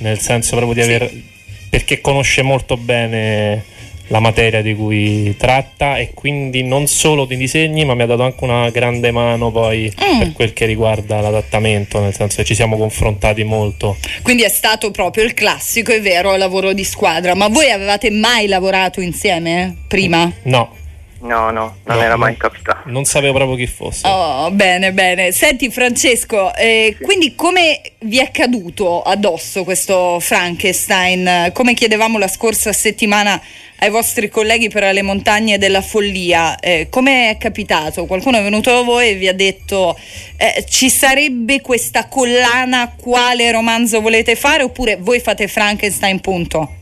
nel 0.01 0.19
senso 0.19 0.57
proprio 0.57 0.85
di 0.85 1.07
Sì. 1.09 1.37
Perché 1.69 2.01
conosce 2.01 2.43
molto 2.43 2.77
bene 2.77 3.77
la 4.11 4.21
materia 4.21 4.63
di 4.63 4.75
cui 4.75 5.37
tratta 5.37 5.99
e 5.99 6.13
quindi 6.15 6.63
non 6.63 6.87
solo 6.87 7.27
di 7.27 7.37
disegni 7.37 7.85
ma 7.85 7.93
mi 7.95 8.01
ha 8.03 8.07
dato 8.07 8.23
anche 8.23 8.43
una 8.43 8.71
grande 8.71 9.11
mano 9.11 9.51
poi 9.51 9.93
Mm. 10.03 10.19
per 10.19 10.33
quel 10.33 10.53
che 10.55 10.65
riguarda 10.65 11.21
l'adattamento 11.21 12.01
nel 12.01 12.15
senso 12.15 12.37
che 12.39 12.45
ci 12.45 12.55
siamo 12.55 12.79
confrontati 12.79 13.45
molto 13.45 13.99
Quindi 14.23 14.45
è 14.45 14.49
stato 14.49 14.91
proprio 14.91 15.25
il 15.25 15.35
classico, 15.35 15.93
è 15.93 16.01
vero, 16.01 16.35
lavoro 16.37 16.73
di 16.73 16.85
squadra. 16.85 17.35
Ma 17.35 17.49
voi 17.49 17.71
avevate 17.71 18.11
mai 18.11 18.47
lavorato 18.47 19.03
insieme 19.03 19.77
prima? 19.87 20.33
no 20.45 20.77
No, 21.21 21.51
no, 21.51 21.79
non 21.85 21.97
No, 21.97 22.01
era 22.03 22.17
mai 22.17 22.37
capitato. 22.37 22.83
non 22.87 23.05
sapevo 23.05 23.33
proprio 23.33 23.57
chi 23.57 23.67
fosse 23.67 24.07
Oh, 24.07 24.51
bene, 24.53 24.93
bene. 24.93 25.33
Senti 25.33 25.69
Francesco, 25.71 26.55
eh, 26.55 26.97
quindi 27.01 27.35
come 27.35 27.81
vi 28.01 28.19
è 28.19 28.31
caduto 28.31 29.03
addosso 29.03 29.65
questo 29.65 30.21
Frankenstein? 30.21 31.51
Come 31.53 31.75
chiedevamo 31.75 32.19
la 32.19 32.29
scorsa 32.29 32.73
settimana 32.73 33.41
ai 33.81 33.91
vostri 33.91 34.29
colleghi 34.29 34.69
per 34.69 34.93
le 34.93 35.03
montagne 35.03 35.59
della 35.59 35.83
follia, 35.83 36.59
eh, 36.61 36.89
come 36.89 37.31
è 37.31 37.37
capitato? 37.37 38.07
Qualcuno 38.07 38.39
è 38.39 38.43
venuto 38.43 38.71
da 38.71 38.83
voi 38.83 39.11
e 39.11 39.15
vi 39.15 39.29
ha 39.29 39.35
detto 39.35 39.99
eh, 40.37 40.65
ci 40.69 40.89
sarebbe 40.89 41.61
questa 41.61 42.07
collana, 42.07 42.93
quale 42.97 43.51
romanzo 43.51 44.01
volete 44.01 44.37
fare 44.37 44.63
oppure 44.63 44.97
voi 44.97 45.21
fate 45.21 45.49
Frankenstein 45.49 46.21
punto? 46.21 46.73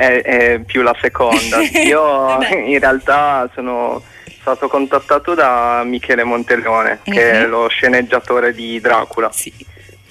È, 0.00 0.22
è 0.22 0.60
più 0.60 0.80
la 0.80 0.96
seconda. 0.98 1.58
Io 1.84 2.38
in 2.64 2.78
realtà 2.78 3.50
sono 3.52 4.02
stato 4.40 4.66
contattato 4.68 5.34
da 5.34 5.82
Michele 5.84 6.24
Monteleone, 6.24 7.00
che 7.04 7.32
è 7.32 7.42
Mhm. 7.44 7.50
lo 7.50 7.68
sceneggiatore 7.68 8.54
di 8.54 8.80
Dracula. 8.80 9.30
Sì. 9.30 9.52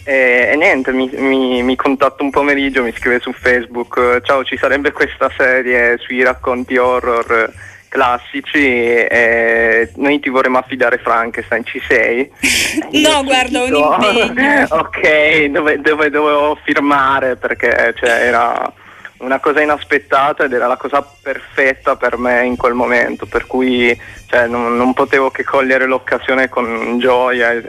E, 0.03 0.49
e 0.51 0.55
niente, 0.55 0.91
mi, 0.91 1.09
mi, 1.15 1.63
mi 1.63 1.75
contatta 1.75 2.21
un 2.21 2.29
pomeriggio, 2.29 2.83
mi 2.83 2.93
scrive 2.95 3.19
su 3.19 3.33
Facebook, 3.33 4.21
ciao 4.23 4.43
ci 4.43 4.57
sarebbe 4.57 4.91
questa 4.91 5.27
serie 5.35 5.97
sui 5.97 6.21
racconti 6.21 6.77
horror 6.77 7.51
classici 7.89 8.59
e 8.59 9.89
noi 9.95 10.19
ti 10.19 10.29
vorremmo 10.29 10.59
affidare 10.59 10.99
Frankenstein, 10.99 11.65
ci 11.65 11.81
sei? 11.87 12.29
No, 13.01 13.23
guarda, 13.23 13.63
un 13.63 13.73
impegno. 13.73 14.65
ok, 14.69 15.45
dove, 15.45 15.81
dove 15.81 16.09
dovevo 16.11 16.55
firmare 16.63 17.35
perché 17.37 17.95
cioè, 17.97 18.09
era 18.27 18.71
una 19.19 19.39
cosa 19.39 19.61
inaspettata 19.61 20.45
ed 20.45 20.53
era 20.53 20.67
la 20.67 20.77
cosa 20.77 21.01
perfetta 21.21 21.95
per 21.95 22.17
me 22.17 22.45
in 22.45 22.55
quel 22.55 22.73
momento, 22.73 23.25
per 23.25 23.47
cui 23.47 23.97
cioè, 24.27 24.47
non, 24.47 24.75
non 24.75 24.93
potevo 24.93 25.29
che 25.29 25.43
cogliere 25.43 25.85
l'occasione 25.85 26.49
con 26.49 26.97
gioia 26.99 27.51
e, 27.51 27.63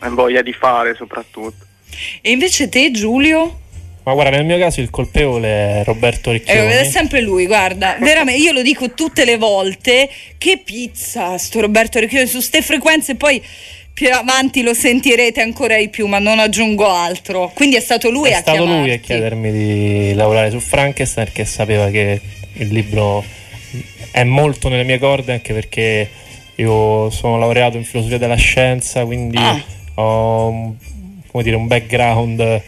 e 0.00 0.08
voglia 0.08 0.42
di 0.42 0.52
fare 0.52 0.94
soprattutto. 0.94 1.64
E 2.20 2.30
invece 2.30 2.68
te 2.68 2.90
Giulio? 2.90 3.58
ma 4.02 4.14
guarda 4.14 4.38
nel 4.38 4.46
mio 4.46 4.58
caso 4.58 4.80
il 4.80 4.90
colpevole 4.90 5.80
è 5.80 5.84
Roberto 5.84 6.30
Eh, 6.30 6.34
Ricchioni 6.34 6.72
è 6.72 6.84
sempre 6.84 7.20
lui, 7.20 7.46
guarda, 7.46 7.96
veramente, 8.00 8.40
io 8.40 8.52
lo 8.52 8.62
dico 8.62 8.90
tutte 8.92 9.24
le 9.24 9.36
volte, 9.36 10.08
che 10.38 10.60
pizza 10.64 11.36
sto 11.38 11.60
Roberto 11.60 11.98
Ricchioni 11.98 12.26
su 12.26 12.40
ste 12.40 12.62
frequenze, 12.62 13.14
poi 13.14 13.42
più 14.00 14.10
avanti 14.14 14.62
lo 14.62 14.72
sentirete 14.72 15.42
ancora 15.42 15.76
di 15.76 15.90
più, 15.90 16.06
ma 16.06 16.18
non 16.18 16.38
aggiungo 16.38 16.88
altro. 16.88 17.50
Quindi 17.54 17.76
è 17.76 17.80
stato 17.80 18.08
lui 18.08 18.30
è 18.30 18.32
a 18.32 18.38
stato 18.38 18.64
lui 18.64 18.90
a 18.92 18.96
chiedermi 18.96 19.52
di 19.52 20.14
lavorare 20.14 20.48
su 20.50 20.58
Frankenstein 20.58 21.26
perché 21.26 21.44
sapeva 21.44 21.90
che 21.90 22.18
il 22.54 22.68
libro 22.68 23.22
è 24.10 24.24
molto 24.24 24.70
nelle 24.70 24.84
mie 24.84 24.98
corde 24.98 25.32
anche 25.32 25.52
perché 25.52 26.08
io 26.54 27.10
sono 27.10 27.38
laureato 27.38 27.76
in 27.76 27.84
filosofia 27.84 28.16
della 28.16 28.36
scienza 28.36 29.04
quindi 29.04 29.36
Ah. 29.36 29.62
ho 29.96 30.74
dire, 31.42 31.56
un 31.56 31.66
background 31.66 32.62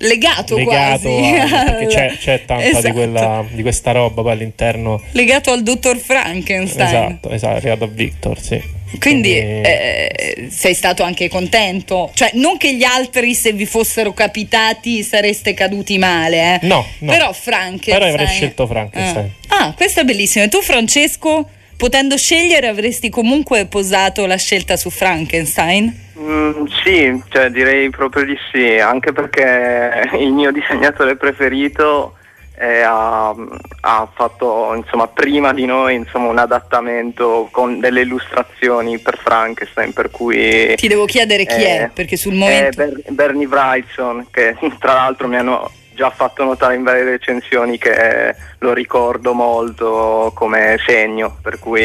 Legato, 0.00 0.56
legato 0.56 1.08
quasi. 1.08 1.34
a- 1.38 1.64
perché 1.64 1.86
c'è, 1.86 2.16
c'è 2.20 2.44
tanta 2.44 2.62
Esatto. 2.66 2.86
di, 2.88 2.92
quella, 2.92 3.42
di 3.50 3.62
questa 3.62 3.92
roba 3.92 4.20
poi 4.20 4.32
all'interno 4.32 5.00
Legato 5.12 5.50
al 5.50 5.62
dottor 5.62 5.96
Frankenstein. 5.96 6.86
esatto, 6.88 7.30
esatto, 7.30 7.56
arrivato 7.56 7.84
a 7.84 7.88
Victor 7.88 8.38
sì. 8.38 8.60
Quindi 8.98 9.36
eh, 9.36 10.48
sei 10.50 10.74
stato 10.74 11.02
anche 11.02 11.28
contento? 11.28 12.10
Cioè, 12.14 12.30
non 12.34 12.56
che 12.56 12.74
gli 12.74 12.84
altri, 12.84 13.34
se 13.34 13.52
vi 13.52 13.66
fossero 13.66 14.12
capitati, 14.12 15.02
sareste 15.02 15.54
caduti 15.54 15.98
male, 15.98 16.54
eh? 16.54 16.66
No, 16.66 16.86
no. 16.98 17.10
Però 17.10 17.32
Frankenstein. 17.32 17.98
Però 17.98 18.10
avrei 18.10 18.26
scelto 18.26 18.66
Frankenstein. 18.66 19.30
Ah, 19.48 19.52
Ah, 19.62 19.74
questo 19.76 20.00
è 20.00 20.04
bellissimo. 20.04 20.44
E 20.44 20.48
tu, 20.48 20.60
Francesco, 20.60 21.48
potendo 21.76 22.16
scegliere, 22.16 22.66
avresti 22.66 23.10
comunque 23.10 23.66
posato 23.66 24.26
la 24.26 24.36
scelta 24.36 24.76
su 24.76 24.90
Frankenstein? 24.90 26.10
Mm, 26.18 26.64
sì, 26.82 27.22
cioè 27.28 27.48
direi 27.50 27.90
proprio 27.90 28.24
di 28.24 28.36
sì, 28.50 28.78
anche 28.78 29.12
perché 29.12 30.08
il 30.18 30.32
mio 30.32 30.50
disegnatore 30.52 31.16
preferito 31.16 32.16
ha, 32.58 33.34
ha 33.80 34.08
fatto 34.14 34.74
insomma 34.76 35.08
prima 35.08 35.52
di 35.52 35.64
noi 35.64 35.94
insomma, 35.94 36.28
un 36.28 36.38
adattamento 36.38 37.48
con 37.50 37.80
delle 37.80 38.02
illustrazioni 38.02 38.98
per 38.98 39.18
Frankenstein, 39.18 39.92
per 39.92 40.10
cui 40.10 40.74
Ti 40.76 40.88
devo 40.88 41.04
chiedere 41.06 41.44
chi 41.46 41.62
Eh, 41.62 41.78
è, 41.84 41.90
perché 41.92 42.16
sul 42.16 42.34
è 42.34 42.36
momento. 42.36 42.76
Ber- 42.76 43.02
Bernie 43.08 43.46
Wrightson, 43.46 44.26
che 44.30 44.56
tra 44.78 44.94
l'altro 44.94 45.28
mi 45.28 45.36
hanno 45.36 45.70
già 45.94 46.10
fatto 46.10 46.44
notare 46.44 46.74
in 46.74 46.82
varie 46.82 47.04
recensioni 47.04 47.78
che 47.78 48.34
lo 48.58 48.72
ricordo 48.72 49.34
molto 49.34 50.32
come 50.34 50.78
segno, 50.86 51.36
per 51.42 51.58
cui 51.58 51.82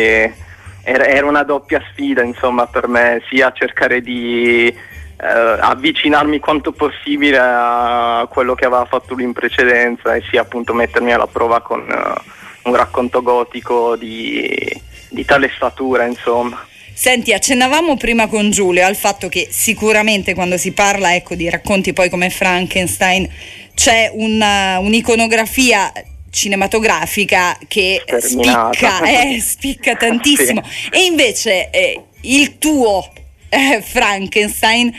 era, 0.84 1.06
era 1.06 1.26
una 1.26 1.44
doppia 1.44 1.82
sfida 1.92 2.24
insomma 2.24 2.68
per 2.68 2.88
me, 2.88 3.22
sia 3.30 3.52
cercare 3.52 4.02
di 4.02 4.74
eh, 5.20 5.28
avvicinarmi 5.28 6.40
quanto 6.40 6.72
possibile 6.72 7.38
a 7.40 8.28
quello 8.30 8.54
che 8.54 8.66
aveva 8.66 8.86
fatto 8.86 9.16
lui 9.16 9.24
in 9.24 9.34
precedenza 9.34 10.14
e 10.14 10.24
sia 10.30 10.42
appunto 10.42 10.74
mettermi 10.74 11.12
alla 11.12 11.28
prova 11.28 11.62
con 11.62 11.82
eh, 11.90 12.22
un 12.64 12.76
racconto 12.76 13.22
gotico 13.22 13.96
di, 13.96 14.82
di 15.10 15.26
tale 15.26 15.52
statura 15.56 16.06
insomma. 16.06 16.66
Senti, 16.94 17.32
accennavamo 17.32 17.96
prima 17.96 18.28
con 18.28 18.50
Giulio 18.50 18.86
al 18.86 18.96
fatto 18.96 19.28
che 19.30 19.48
sicuramente 19.52 20.34
quando 20.34 20.58
si 20.58 20.72
parla 20.72 21.14
ecco, 21.14 21.36
di 21.36 21.48
racconti 21.50 21.94
poi 21.94 22.10
come 22.10 22.32
Frankenstein 22.32 23.30
c'è 23.76 24.10
una- 24.12 24.80
un'iconografia 24.80 25.92
cinematografica 26.32 27.58
che 27.68 28.04
spicca, 28.20 29.02
eh, 29.02 29.40
spicca 29.40 29.94
tantissimo. 29.98 30.62
E 30.92 31.06
invece 31.06 31.70
eh, 31.70 32.04
il 32.22 32.58
tuo 32.58 33.08
eh, 33.58 33.82
Frankenstein 33.82 34.94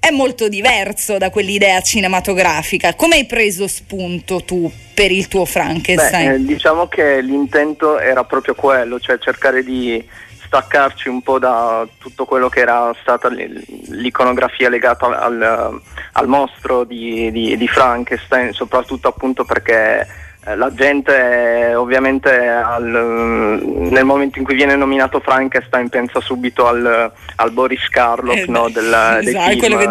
è 0.00 0.10
molto 0.10 0.48
diverso 0.48 1.16
da 1.16 1.30
quell'idea 1.30 1.80
cinematografica. 1.80 2.94
Come 2.94 3.14
hai 3.16 3.26
preso 3.26 3.68
spunto 3.68 4.42
tu 4.42 4.70
per 4.92 5.12
il 5.12 5.28
tuo 5.28 5.44
Frankenstein? 5.44 6.28
Beh, 6.28 6.34
eh, 6.34 6.44
diciamo 6.44 6.88
che 6.88 7.20
l'intento 7.20 8.00
era 8.00 8.24
proprio 8.24 8.54
quello, 8.54 8.98
cioè 8.98 9.18
cercare 9.18 9.62
di 9.62 10.04
staccarci 10.44 11.08
un 11.08 11.22
po' 11.22 11.38
da 11.38 11.86
tutto 11.98 12.24
quello 12.24 12.48
che 12.48 12.60
era 12.60 12.94
stata 13.00 13.28
l'iconografia 13.28 14.68
legata 14.68 15.06
al, 15.06 15.80
al 16.12 16.28
mostro 16.28 16.82
di, 16.84 17.30
di- 17.30 17.56
di 17.56 17.68
Frankenstein, 17.68 18.52
soprattutto 18.52 19.06
appunto 19.06 19.44
perché 19.44 20.06
la 20.44 20.72
gente 20.74 21.68
eh, 21.68 21.74
ovviamente 21.76 22.30
al- 22.48 23.60
nel 23.62 24.04
momento 24.04 24.38
in 24.38 24.44
cui 24.44 24.54
viene 24.54 24.74
nominato 24.74 25.20
Frankenstein 25.20 25.88
pensa 25.88 26.20
subito 26.20 26.66
al, 26.66 27.12
al 27.36 27.50
Boris 27.52 27.88
Karloff 27.88 28.38
Eh, 28.38 28.46
no, 28.48 28.68
del, 28.68 29.18
dei 29.22 29.28
esatto, 29.28 29.50
film, 29.50 29.58
quello 29.60 29.76
che. 29.76 29.86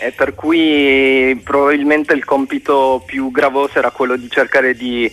E 0.00 0.10
per 0.10 0.34
cui 0.34 1.40
probabilmente 1.44 2.12
il 2.12 2.24
compito 2.24 3.02
più 3.06 3.30
gravoso 3.30 3.78
era 3.78 3.90
quello 3.90 4.16
di 4.16 4.28
cercare 4.28 4.74
di 4.74 5.10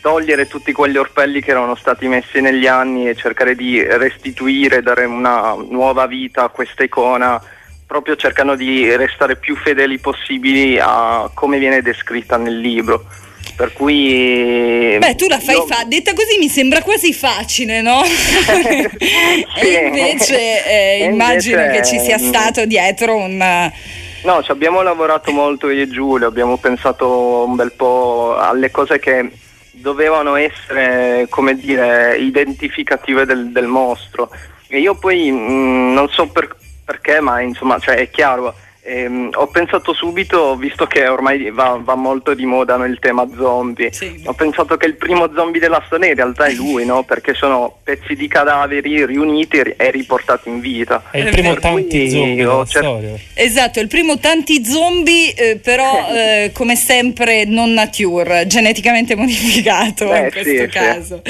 togliere 0.00 0.48
tutti 0.48 0.72
quegli 0.72 0.96
orpelli 0.96 1.40
che 1.40 1.52
erano 1.52 1.76
stati 1.76 2.08
messi 2.08 2.40
negli 2.40 2.66
anni 2.66 3.08
e 3.08 3.14
cercare 3.14 3.54
di 3.54 3.80
restituire, 3.80 4.82
dare 4.82 5.04
una 5.04 5.54
nuova 5.54 6.06
vita 6.06 6.42
a 6.42 6.48
questa 6.48 6.82
icona, 6.82 7.40
proprio 7.92 8.16
cercando 8.16 8.54
di 8.54 8.96
restare 8.96 9.36
più 9.36 9.54
fedeli 9.54 9.98
possibili 9.98 10.78
a 10.80 11.30
come 11.34 11.58
viene 11.58 11.82
descritta 11.82 12.38
nel 12.38 12.58
libro. 12.58 13.04
Per 13.54 13.74
cui... 13.74 14.96
Beh, 14.98 15.14
tu 15.14 15.28
la 15.28 15.38
fai 15.38 15.56
io- 15.56 15.66
fa- 15.66 15.84
detta 15.86 16.14
così 16.14 16.38
mi 16.38 16.48
sembra 16.48 16.80
quasi 16.80 17.12
facile, 17.12 17.82
no? 17.82 18.00
Sì. 19.54 19.66
e 19.66 19.86
invece 19.86 20.66
eh, 20.66 21.02
E 21.02 21.04
immagino 21.04 21.60
invece, 21.60 21.80
che 21.80 21.86
ci 21.86 21.98
sia 22.02 22.18
mm, 22.18 22.26
stato 22.28 22.64
dietro 22.64 23.14
un 23.14 23.70
No, 24.24 24.42
ci 24.42 24.50
abbiamo 24.52 24.80
lavorato 24.80 25.32
molto 25.32 25.68
io 25.68 25.82
e 25.82 25.88
Giulio, 25.90 26.28
abbiamo 26.28 26.56
pensato 26.56 27.44
un 27.46 27.54
bel 27.56 27.72
po' 27.72 28.36
alle 28.38 28.70
cose 28.70 28.98
che 28.98 29.30
dovevano 29.72 30.36
essere, 30.36 31.26
come 31.28 31.54
dire, 31.56 32.16
identificative 32.16 33.26
del, 33.26 33.50
del 33.52 33.66
mostro. 33.66 34.30
E 34.68 34.78
io 34.78 34.94
poi 34.94 35.30
mh, 35.30 35.92
non 35.92 36.08
so 36.08 36.26
per- 36.28 36.56
perché, 36.84 37.20
ma 37.20 37.40
insomma, 37.40 37.78
cioè, 37.78 37.96
è 37.96 38.10
chiaro. 38.10 38.54
Ehm, 38.84 39.30
ho 39.34 39.46
pensato 39.46 39.92
subito, 39.94 40.56
visto 40.56 40.86
che 40.86 41.06
ormai 41.06 41.50
va, 41.50 41.78
va 41.82 41.94
molto 41.94 42.34
di 42.34 42.44
moda 42.44 42.76
no, 42.76 42.84
il 42.84 42.98
tema 42.98 43.26
zombie, 43.36 43.92
Sì. 43.92 44.20
ho 44.24 44.32
pensato 44.32 44.76
che 44.76 44.86
il 44.86 44.96
primo 44.96 45.30
zombie 45.34 45.60
della 45.60 45.82
storia 45.86 46.08
in 46.08 46.14
realtà 46.16 46.46
è 46.46 46.52
lui, 46.52 46.84
no? 46.84 47.04
perché 47.04 47.34
sono 47.34 47.78
pezzi 47.82 48.14
di 48.16 48.26
cadaveri 48.28 49.04
riuniti 49.06 49.56
e 49.58 49.62
ri- 49.62 49.76
riportati 49.90 50.48
in 50.48 50.60
vita. 50.60 51.04
È 51.10 51.18
il 51.18 51.30
primo 51.30 51.54
Per 51.54 51.60
cui 51.60 51.70
tanti 51.88 52.10
zombie 52.10 52.34
della 52.36 52.64
cer- 52.66 52.82
storia. 52.84 53.14
Esatto, 53.34 53.80
il 53.80 53.88
primo 53.88 54.18
tanti 54.18 54.64
zombie, 54.64 55.34
eh, 55.34 55.56
però 55.56 56.08
eh, 56.14 56.50
come 56.52 56.76
sempre 56.76 57.44
non 57.44 57.72
nature, 57.72 58.46
geneticamente 58.46 59.14
modificato 59.14 60.06
Beh, 60.08 60.18
in 60.24 60.30
questo 60.30 60.50
sì, 60.50 60.56
sì. 60.58 60.66
caso. 60.68 61.22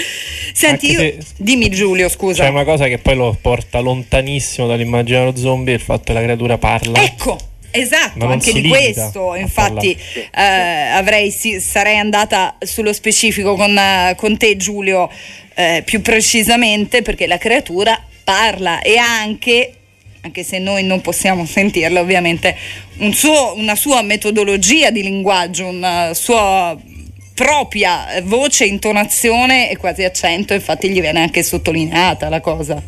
Senti, 0.55 0.89
Anche 0.95 1.03
io, 1.05 1.13
se- 1.23 1.27
dimmi 1.37 1.69
Giulio, 1.71 2.09
scusa. 2.09 2.45
C'è 2.45 2.49
una 2.51 2.65
cosa 2.65 2.87
che 2.87 2.99
poi 2.99 3.17
lo 3.17 3.37
porta 3.41 3.81
lontanissimo 3.81 4.67
dall'immaginario 4.67 5.35
zombie, 5.37 5.75
il 5.75 5.81
fatto 5.81 6.05
che 6.05 6.13
la 6.15 6.23
creatura 6.23 6.59
parla. 6.59 7.03
Ecco, 7.03 7.39
esatto, 7.73 8.19
non 8.19 8.33
anche 8.33 8.53
di 8.53 8.69
questo, 8.69 9.35
infatti 9.35 9.91
eh, 10.35 10.41
avrei, 10.41 11.31
sì, 11.31 11.61
sarei 11.61 11.99
andata 11.99 12.57
sullo 12.61 12.93
specifico 12.93 13.57
con, 13.57 13.77
eh, 13.77 14.15
con 14.17 14.37
te 14.37 14.57
Giulio 14.57 15.11
eh, 15.55 15.83
più 15.85 16.01
precisamente 16.01 17.03
perché 17.03 17.27
la 17.27 17.39
creatura 17.39 18.01
parla 18.23 18.81
e 18.81 18.97
anche, 18.97 19.73
anche 20.21 20.45
se 20.45 20.59
noi 20.59 20.85
non 20.85 21.01
possiamo 21.01 21.45
sentirla 21.45 22.01
ovviamente, 22.01 22.57
un 22.99 23.13
suo- 23.13 23.55
una 23.57 23.75
sua 23.75 24.03
metodologia 24.03 24.91
di 24.91 25.03
linguaggio, 25.03 25.67
una 25.67 26.15
sua 26.15 26.77
propria 27.35 28.21
voce, 28.23 28.67
intonazione 28.67 29.71
e 29.71 29.77
quasi 29.77 30.05
accento, 30.05 30.55
infatti 30.55 30.91
gli 30.91 31.01
viene 31.01 31.21
anche 31.21 31.43
sottolineata 31.43 32.29
la 32.29 32.41
cosa. 32.41 32.81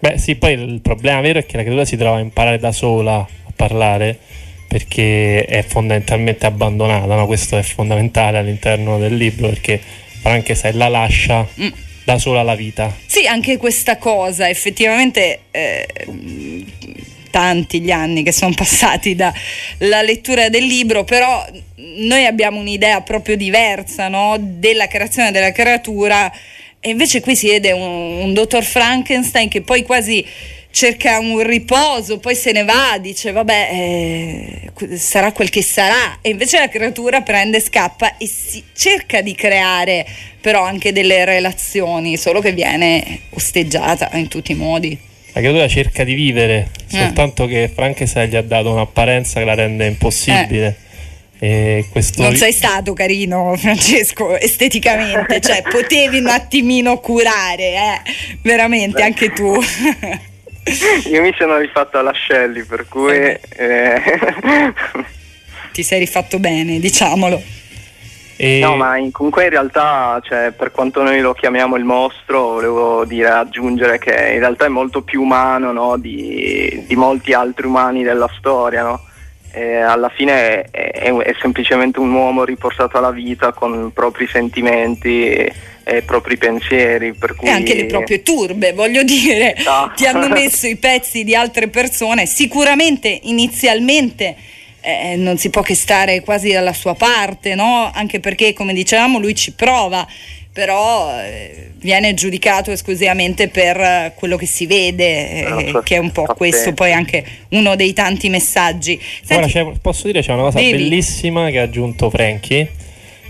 Beh, 0.00 0.18
sì, 0.18 0.34
poi 0.34 0.54
il 0.54 0.80
problema 0.80 1.20
vero 1.20 1.38
è 1.38 1.46
che 1.46 1.56
la 1.56 1.62
creatura 1.62 1.84
si 1.84 1.96
trova 1.96 2.16
a 2.16 2.20
imparare 2.20 2.58
da 2.58 2.72
sola 2.72 3.24
parlare 3.62 4.18
perché 4.66 5.44
è 5.44 5.62
fondamentalmente 5.62 6.46
abbandonata, 6.46 7.14
no? 7.14 7.26
questo 7.26 7.58
è 7.58 7.62
fondamentale 7.62 8.38
all'interno 8.38 8.98
del 8.98 9.14
libro 9.14 9.48
perché 9.48 9.80
Frankenstein 10.22 10.76
la 10.76 10.88
lascia 10.88 11.46
Mm. 11.60 11.68
da 12.04 12.18
sola 12.18 12.42
la 12.42 12.54
vita. 12.56 12.92
Sì, 13.06 13.26
anche 13.26 13.58
questa 13.58 13.98
cosa, 13.98 14.48
effettivamente 14.48 15.40
eh, 15.50 15.86
tanti 17.30 17.80
gli 17.80 17.90
anni 17.90 18.22
che 18.22 18.32
sono 18.32 18.52
passati 18.56 19.14
dalla 19.14 20.02
lettura 20.02 20.48
del 20.48 20.64
libro, 20.64 21.04
però 21.04 21.44
noi 21.98 22.24
abbiamo 22.24 22.58
un'idea 22.58 23.02
proprio 23.02 23.36
diversa 23.36 24.08
no? 24.08 24.36
della 24.38 24.88
creazione 24.88 25.30
della 25.30 25.52
creatura 25.52 26.32
e 26.80 26.90
invece 26.90 27.20
qui 27.20 27.36
si 27.36 27.46
vede 27.46 27.70
un, 27.70 28.22
un 28.22 28.34
dottor 28.34 28.64
Frankenstein 28.64 29.48
che 29.48 29.60
poi 29.60 29.84
quasi 29.84 30.26
cerca 30.72 31.18
un 31.18 31.40
riposo, 31.46 32.18
poi 32.18 32.34
se 32.34 32.50
ne 32.50 32.64
va, 32.64 32.96
dice 32.98 33.30
vabbè 33.30 33.68
eh, 33.70 34.96
sarà 34.96 35.30
quel 35.30 35.50
che 35.50 35.62
sarà 35.62 36.18
e 36.22 36.30
invece 36.30 36.58
la 36.58 36.68
creatura 36.68 37.20
prende, 37.20 37.60
scappa 37.60 38.16
e 38.16 38.26
si 38.26 38.64
cerca 38.74 39.20
di 39.20 39.34
creare 39.34 40.04
però 40.40 40.64
anche 40.64 40.92
delle 40.92 41.24
relazioni, 41.24 42.16
solo 42.16 42.40
che 42.40 42.52
viene 42.52 43.20
osteggiata 43.30 44.10
in 44.14 44.26
tutti 44.28 44.52
i 44.52 44.56
modi. 44.56 44.98
La 45.34 45.40
creatura 45.40 45.68
cerca 45.68 46.04
di 46.04 46.14
vivere, 46.14 46.70
Eh. 46.90 46.96
soltanto 46.96 47.46
che 47.46 47.70
Frankenstein 47.72 48.28
gli 48.28 48.36
ha 48.36 48.42
dato 48.42 48.72
un'apparenza 48.72 49.38
che 49.40 49.46
la 49.46 49.54
rende 49.54 49.86
impossibile. 49.86 50.76
E 51.38 51.86
questo 51.90 52.22
Non 52.22 52.36
sei 52.36 52.52
stato 52.52 52.92
carino, 52.92 53.54
Francesco, 53.58 54.38
esteticamente, 54.38 55.40
cioè 55.40 55.62
potevi 55.62 56.18
un 56.18 56.28
attimino 56.28 56.98
curare, 56.98 57.72
eh? 57.74 58.00
veramente, 58.42 59.02
anche 59.02 59.30
tu. 59.32 59.54
Io 61.10 61.22
mi 61.22 61.34
sono 61.36 61.56
rifatto 61.58 61.98
alla 61.98 62.12
Shelley, 62.14 62.64
per 62.64 62.86
cui... 62.88 63.12
Eh 63.16 63.40
eh, 63.56 64.02
Ti 65.72 65.82
sei 65.82 65.98
rifatto 66.00 66.38
bene, 66.38 66.78
diciamolo. 66.78 67.40
e- 68.36 68.60
No, 68.60 68.76
ma 68.76 68.96
in- 68.96 69.10
comunque 69.10 69.44
in 69.44 69.50
realtà, 69.50 70.20
cioè, 70.22 70.52
per 70.56 70.70
quanto 70.70 71.02
noi 71.02 71.20
lo 71.20 71.32
chiamiamo 71.32 71.76
il 71.76 71.84
mostro, 71.84 72.52
volevo 72.54 73.04
dire, 73.04 73.28
aggiungere 73.30 73.98
che 73.98 74.10
in 74.32 74.38
realtà 74.38 74.66
è 74.66 74.68
molto 74.68 75.02
più 75.02 75.22
umano 75.22 75.72
no, 75.72 75.96
di, 75.96 76.84
di 76.86 76.94
molti 76.96 77.32
altri 77.32 77.66
umani 77.66 78.02
della 78.02 78.28
storia, 78.38 78.82
no? 78.82 79.00
E 79.54 79.76
alla 79.76 80.08
fine 80.08 80.62
è, 80.70 80.70
è- 80.70 81.12
è 81.14 81.34
semplicemente 81.40 81.98
un 81.98 82.12
uomo 82.12 82.44
riportato 82.44 82.98
alla 82.98 83.10
vita 83.10 83.52
con 83.52 83.90
propri 83.92 84.26
sentimenti 84.26 85.26
e 85.28 85.52
i 85.86 86.02
propri 86.02 86.36
pensieri. 86.36 87.12
Per 87.14 87.34
cui... 87.34 87.48
E 87.48 87.50
anche 87.50 87.74
le 87.74 87.86
proprie 87.86 88.22
turbe, 88.22 88.72
voglio 88.72 89.02
dire, 89.02 89.54
No. 89.64 89.92
ti 89.96 90.06
hanno 90.06 90.28
messo 90.28 90.66
i 90.66 90.76
pezzi 90.76 91.24
di 91.24 91.34
altre 91.34 91.68
persone, 91.68 92.26
sicuramente 92.26 93.20
inizialmente 93.22 94.36
eh, 94.80 95.16
non 95.16 95.38
si 95.38 95.48
può 95.50 95.62
che 95.62 95.74
stare 95.74 96.20
quasi 96.22 96.50
dalla 96.50 96.72
sua 96.72 96.94
parte, 96.94 97.54
no? 97.54 97.90
Anche 97.92 98.20
perché, 98.20 98.52
come 98.52 98.72
dicevamo, 98.72 99.18
lui 99.18 99.34
ci 99.34 99.52
prova, 99.52 100.06
però 100.52 101.10
eh, 101.20 101.70
viene 101.76 102.14
giudicato 102.14 102.70
esclusivamente 102.70 103.48
per 103.48 103.80
eh, 103.80 104.12
quello 104.14 104.36
che 104.36 104.46
si 104.46 104.66
vede, 104.66 105.44
eh, 105.44 105.68
sua 105.68 105.82
che 105.82 105.96
è 105.96 105.98
un 105.98 106.10
po' 106.10 106.24
questo 106.36 106.72
poi 106.74 106.92
anche 106.92 107.24
uno 107.50 107.74
dei 107.76 107.92
tanti 107.92 108.28
messaggi. 108.28 109.00
Senti, 109.22 109.50
c'è- 109.52 109.72
posso 109.80 110.06
dire 110.06 110.20
c'è 110.20 110.32
una 110.32 110.42
cosa 110.42 110.58
Devi. 110.58 110.72
bellissima 110.72 111.48
che 111.50 111.60
ha 111.60 111.62
aggiunto 111.62 112.10
Frankie 112.10 112.70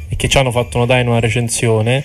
e 0.08 0.16
che 0.16 0.28
ci 0.28 0.38
hanno 0.38 0.50
fatto 0.50 0.78
notare 0.78 1.02
in 1.02 1.08
una 1.08 1.20
recensione. 1.20 2.02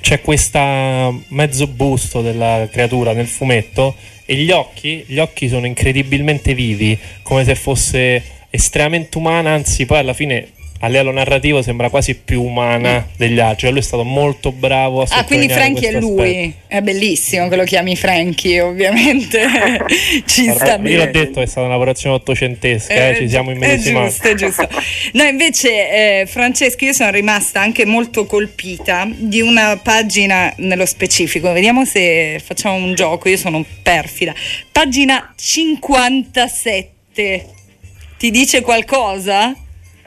C'è 0.00 0.20
questa 0.20 1.12
mezzo 1.28 1.66
busto 1.66 2.22
della 2.22 2.66
creatura 2.70 3.12
nel 3.12 3.26
fumetto 3.26 3.94
e 4.24 4.34
gli 4.34 4.50
occhi, 4.50 5.04
gli 5.06 5.18
occhi 5.18 5.48
sono 5.48 5.66
incredibilmente 5.66 6.54
vivi, 6.54 6.98
come 7.22 7.44
se 7.44 7.54
fosse 7.54 8.22
estremamente 8.50 9.18
umana, 9.18 9.52
anzi 9.52 9.86
poi 9.86 9.98
alla 9.98 10.14
fine 10.14 10.48
a 10.82 10.86
livello 10.86 11.10
narrativo 11.12 11.60
sembra 11.60 11.90
quasi 11.90 12.14
più 12.16 12.42
umana 12.42 13.06
degli 13.16 13.38
altri. 13.38 13.58
Cioè 13.60 13.70
lui 13.70 13.80
è 13.80 13.82
stato 13.82 14.02
molto 14.04 14.50
bravo 14.50 15.02
a 15.02 15.06
Ah, 15.10 15.24
quindi 15.24 15.48
Frankie 15.50 15.88
è 15.90 16.00
lui. 16.00 16.20
aspetto. 16.46 16.56
È 16.68 16.80
bellissimo 16.80 17.48
che 17.48 17.56
lo 17.56 17.64
chiami 17.64 17.96
Frankie, 17.96 18.60
ovviamente. 18.62 19.46
Ci 20.24 20.46
Eh, 20.46 20.52
sta 20.52 20.72
io 20.72 20.78
bene. 20.78 20.96
l'ho 20.96 21.10
detto, 21.10 21.42
è 21.42 21.46
stata 21.46 21.62
una 21.66 21.72
lavorazione 21.72 22.14
ottocentesca, 22.16 23.10
eh, 23.10 23.16
ci 23.16 23.28
siamo 23.28 23.50
immedesimati. 23.50 24.08
giusto, 24.08 24.34
giusto. 24.34 24.68
No, 25.12 25.24
invece, 25.24 26.20
eh, 26.20 26.26
Francesco, 26.26 26.82
io 26.86 26.94
sono 26.94 27.10
rimasta 27.10 27.60
anche 27.60 27.84
molto 27.84 28.24
colpita 28.24 29.06
di 29.12 29.42
una 29.42 29.76
pagina 29.82 30.50
nello 30.56 30.86
specifico. 30.86 31.52
Vediamo 31.52 31.84
se 31.84 32.40
facciamo 32.42 32.76
un 32.76 32.94
gioco. 32.94 33.28
Io 33.28 33.36
sono 33.36 33.62
perfida. 33.82 34.32
Pagina 34.72 35.34
57. 35.36 37.44
Ti 38.16 38.30
dice 38.30 38.62
qualcosa? 38.62 39.54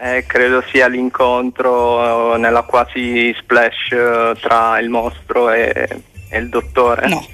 Eh, 0.03 0.25
credo 0.27 0.61
sia 0.69 0.87
l'incontro 0.87 2.35
eh, 2.35 2.37
nella 2.37 2.63
quasi 2.63 3.33
splash 3.39 3.91
eh, 3.91 4.33
tra 4.41 4.77
il 4.79 4.89
mostro 4.89 5.49
e, 5.49 5.87
e 6.29 6.37
il 6.39 6.49
dottore 6.49 7.07
No, 7.07 7.25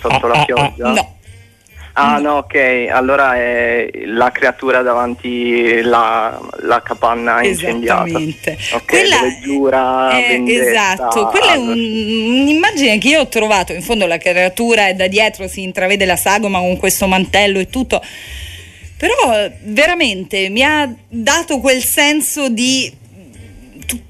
sotto 0.00 0.26
Ah, 0.26 0.28
la 0.28 0.40
ah, 0.40 0.44
pioggia. 0.46 0.92
no. 0.92 1.14
Ah 1.98 2.18
no, 2.18 2.32
ok, 2.38 2.88
allora 2.90 3.36
è 3.36 3.88
la 4.04 4.30
creatura 4.30 4.82
davanti 4.82 5.80
la, 5.80 6.38
la 6.60 6.82
capanna 6.82 7.42
incendiata. 7.42 8.04
Esattamente. 8.04 8.58
Ok, 8.72 8.92
dove 9.08 9.38
giura 9.42 10.10
è- 10.10 10.28
vendetta 10.28 10.70
esatto, 10.70 11.26
quella 11.28 11.52
è 11.54 11.56
un- 11.56 11.70
un'immagine 11.70 12.98
che 12.98 13.08
io 13.08 13.20
ho 13.20 13.28
trovato. 13.28 13.72
In 13.72 13.80
fondo 13.80 14.06
la 14.06 14.18
creatura 14.18 14.88
è 14.88 14.94
da 14.94 15.06
dietro, 15.06 15.48
si 15.48 15.62
intravede 15.62 16.04
la 16.04 16.16
sagoma 16.16 16.58
con 16.58 16.76
questo 16.76 17.06
mantello 17.06 17.58
e 17.58 17.68
tutto. 17.70 18.02
Però 18.96 19.50
veramente 19.64 20.48
mi 20.48 20.62
ha 20.62 20.92
dato 21.08 21.58
quel 21.58 21.82
senso 21.82 22.48
di 22.48 22.90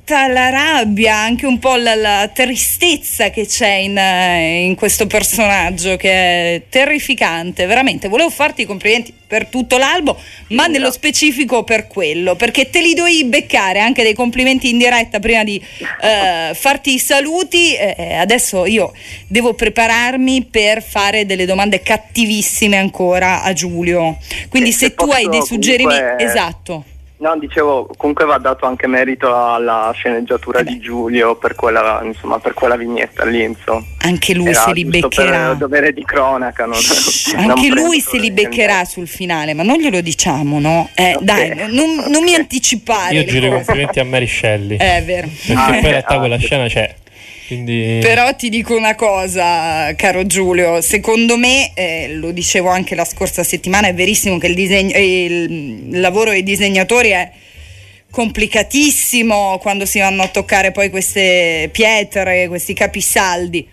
tutta 0.07 0.29
la 0.29 0.51
rabbia, 0.51 1.17
anche 1.17 1.47
un 1.47 1.59
po' 1.59 1.75
la, 1.75 1.97
la 1.97 2.31
tristezza 2.33 3.31
che 3.31 3.45
c'è 3.45 3.73
in, 3.73 3.99
eh, 3.99 4.65
in 4.65 4.77
questo 4.77 5.09
personaggio 5.09 5.97
che 5.97 6.11
è 6.11 6.63
terrificante, 6.69 7.67
veramente. 7.67 8.07
Volevo 8.07 8.31
farti 8.31 8.63
i 8.63 8.67
complimenti 8.67 9.13
per 9.27 9.49
tutto 9.49 9.79
l'albo, 9.79 10.17
ma 10.51 10.67
nello 10.69 10.93
specifico 10.93 11.65
per 11.65 11.89
quello, 11.89 12.37
perché 12.37 12.71
te 12.71 12.81
li 12.81 12.95
dovevi 12.95 13.25
beccare 13.25 13.81
anche 13.81 14.05
dei 14.05 14.15
complimenti 14.15 14.71
in 14.71 14.79
diretta 14.79 15.19
prima 15.19 15.43
di 15.43 15.61
eh, 16.01 16.55
farti 16.55 16.95
i 16.95 16.99
saluti. 17.01 17.75
Eh, 17.75 18.15
adesso 18.15 18.65
io 18.65 18.93
devo 19.27 19.55
prepararmi 19.55 20.45
per 20.45 20.85
fare 20.85 21.27
delle 21.27 21.47
domande 21.47 21.83
cattivissime 21.83 22.77
ancora 22.77 23.43
a 23.43 23.53
Giulio. 23.53 24.19
Quindi 24.49 24.69
Eh, 24.69 24.73
se 24.73 24.87
se 24.87 24.95
tu 24.95 25.11
hai 25.11 25.29
dei 25.29 25.43
suggerimenti, 25.43 26.23
esatto. 26.23 26.85
No, 27.19 27.35
dicevo, 27.39 27.89
comunque 27.97 28.27
va 28.27 28.37
dato 28.37 28.67
anche 28.67 28.87
merito 28.87 29.35
alla 29.35 29.91
sceneggiatura 29.95 30.61
Eh 30.61 30.65
di 30.65 30.79
Giulio 30.81 31.37
per 31.37 31.55
quella, 31.55 32.03
insomma, 32.05 32.39
per 32.39 32.53
quella 32.53 32.77
vignetta 32.77 33.25
lì, 33.25 33.43
insomma. 33.43 33.83
Anche 34.03 34.35
lui 34.35 34.49
Era 34.51 34.61
se 34.61 34.73
li 34.75 34.85
beccherà. 34.85 35.47
Per 35.49 35.57
dovere 35.57 35.93
di 35.95 36.05
cronaca, 36.05 36.67
non, 36.67 36.77
non 37.37 37.51
Anche 37.51 37.69
lui 37.71 38.01
se 38.01 38.19
li 38.19 38.31
beccherà 38.31 38.85
sul 38.85 39.09
finale, 39.09 39.55
ma 39.55 39.63
non 39.63 39.79
glielo 39.79 40.03
diciamo, 40.03 40.61
no? 40.61 40.91
Eh, 40.95 41.15
Ok. 41.17 41.23
Dai, 41.23 41.55
non, 41.73 42.05
non 42.09 42.23
mi 42.23 42.35
anticipare. 42.35 43.15
Io 43.15 43.25
giro 43.25 43.47
i 43.47 43.51
complimenti 43.51 43.99
a 43.99 44.05
Mary 44.05 44.27
Shelley. 44.27 44.77
Eh, 44.77 44.97
È 44.99 45.03
vero. 45.05 45.27
Perché 45.29 45.53
Ah, 45.55 45.67
poi 45.69 45.79
in 45.79 45.85
eh, 45.87 45.91
realtà 45.91 46.15
ah, 46.15 46.19
quella 46.19 46.39
sì. 46.39 46.45
scena 46.45 46.67
c'è. 46.69 46.95
Quindi 47.47 47.99
Però 48.01 48.35
ti 48.35 48.49
dico 48.49 48.75
una 48.75 48.97
cosa, 48.97 49.95
caro 49.95 50.27
Giulio, 50.27 50.81
secondo 50.81 51.37
me, 51.37 51.71
eh, 51.75 52.09
lo 52.15 52.33
dicevo 52.33 52.69
anche 52.69 52.97
la 52.97 53.05
scorsa 53.05 53.45
settimana, 53.45 53.87
è 53.87 53.95
verissimo 53.95 54.37
che 54.39 54.49
il, 54.49 54.55
disegno- 54.55 54.99
il 54.99 56.01
lavoro 56.01 56.31
dei 56.31 56.43
disegnatori 56.43 57.11
è 57.11 57.31
complicatissimo 58.11 59.59
quando 59.59 59.87
si 59.87 60.01
vanno 60.01 60.23
a 60.23 60.29
toccare 60.29 60.73
poi 60.73 60.91
queste 60.91 61.69
pietre, 61.71 62.49
questi 62.49 62.75
capisaldi, 62.75 63.67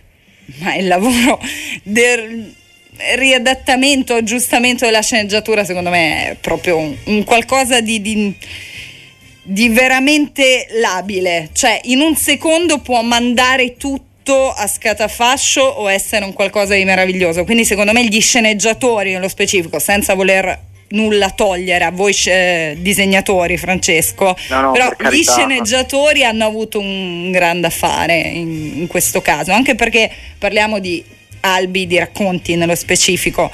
ma 0.59 0.75
il 0.75 0.85
lavoro 0.85 1.39
del 1.81 2.53
riadattamento, 3.15 4.13
aggiustamento 4.13 4.85
della 4.85 5.01
sceneggiatura 5.01 5.63
secondo 5.63 5.89
me 5.89 6.29
è 6.29 6.35
proprio 6.39 6.77
un, 6.77 6.95
un 7.05 7.23
qualcosa 7.23 7.81
di- 7.81 8.01
di 8.01 8.35
di 9.43 9.69
veramente 9.69 10.67
labile, 10.79 11.49
cioè 11.51 11.79
in 11.83 11.99
un 11.99 12.15
secondo 12.15 12.79
può 12.79 13.01
mandare 13.01 13.75
tutto 13.75 14.49
a 14.49 14.65
scatafascio 14.67 15.61
o 15.61 15.91
essere 15.91 16.23
un 16.23 16.31
qualcosa 16.31 16.75
di 16.75 16.85
meraviglioso. 16.85 17.43
Quindi 17.43 17.65
secondo 17.65 17.91
me 17.91 18.05
gli 18.05 18.21
sceneggiatori 18.21 19.11
nello 19.11 19.27
specifico, 19.27 19.79
senza 19.79 20.13
voler 20.13 20.71
nulla 20.89 21.31
togliere 21.31 21.83
a 21.83 21.91
voi 21.91 22.15
eh, 22.25 22.77
disegnatori 22.79 23.57
Francesco, 23.57 24.35
No, 24.49 24.61
no, 24.61 24.71
però 24.71 24.93
per 24.95 25.11
gli 25.11 25.23
sceneggiatori 25.23 26.23
hanno 26.23 26.45
avuto 26.45 26.79
un 26.79 27.31
grande 27.31 27.67
affare 27.67 28.17
in, 28.19 28.73
in 28.77 28.87
questo 28.87 29.21
caso, 29.21 29.51
anche 29.51 29.75
perché 29.75 30.09
parliamo 30.37 30.79
di 30.79 31.03
albi, 31.41 31.87
di 31.87 31.97
racconti 31.97 32.55
nello 32.55 32.75
specifico 32.75 33.51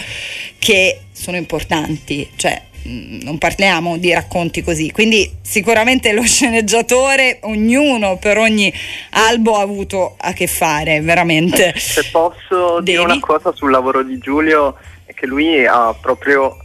che 0.60 0.99
sono 1.12 1.38
importanti, 1.38 2.30
cioè 2.36 2.62
non 2.84 3.38
parliamo 3.38 3.98
di 3.98 4.13
racconti 4.13 4.62
così, 4.63 4.92
quindi 4.92 5.38
sicuramente 5.42 6.12
lo 6.13 6.22
sceneggiatore, 6.24 7.39
ognuno 7.42 8.18
per 8.18 8.38
ogni 8.38 8.74
albo 9.12 9.58
ha 9.58 9.62
avuto 9.62 10.15
a 10.20 10.34
che 10.34 10.48
fare, 10.48 11.02
veramente. 11.02 11.74
Se 11.78 12.06
posso 12.12 12.80
dire 12.82 12.98
Devi? 12.98 13.12
una 13.12 13.20
cosa 13.20 13.52
sul 13.54 13.72
lavoro 13.72 14.04
di 14.04 14.18
Giulio, 14.18 14.78
è 15.06 15.13
che 15.13 15.26
lui 15.26 15.65
ha 15.65 15.94
proprio, 16.00 16.58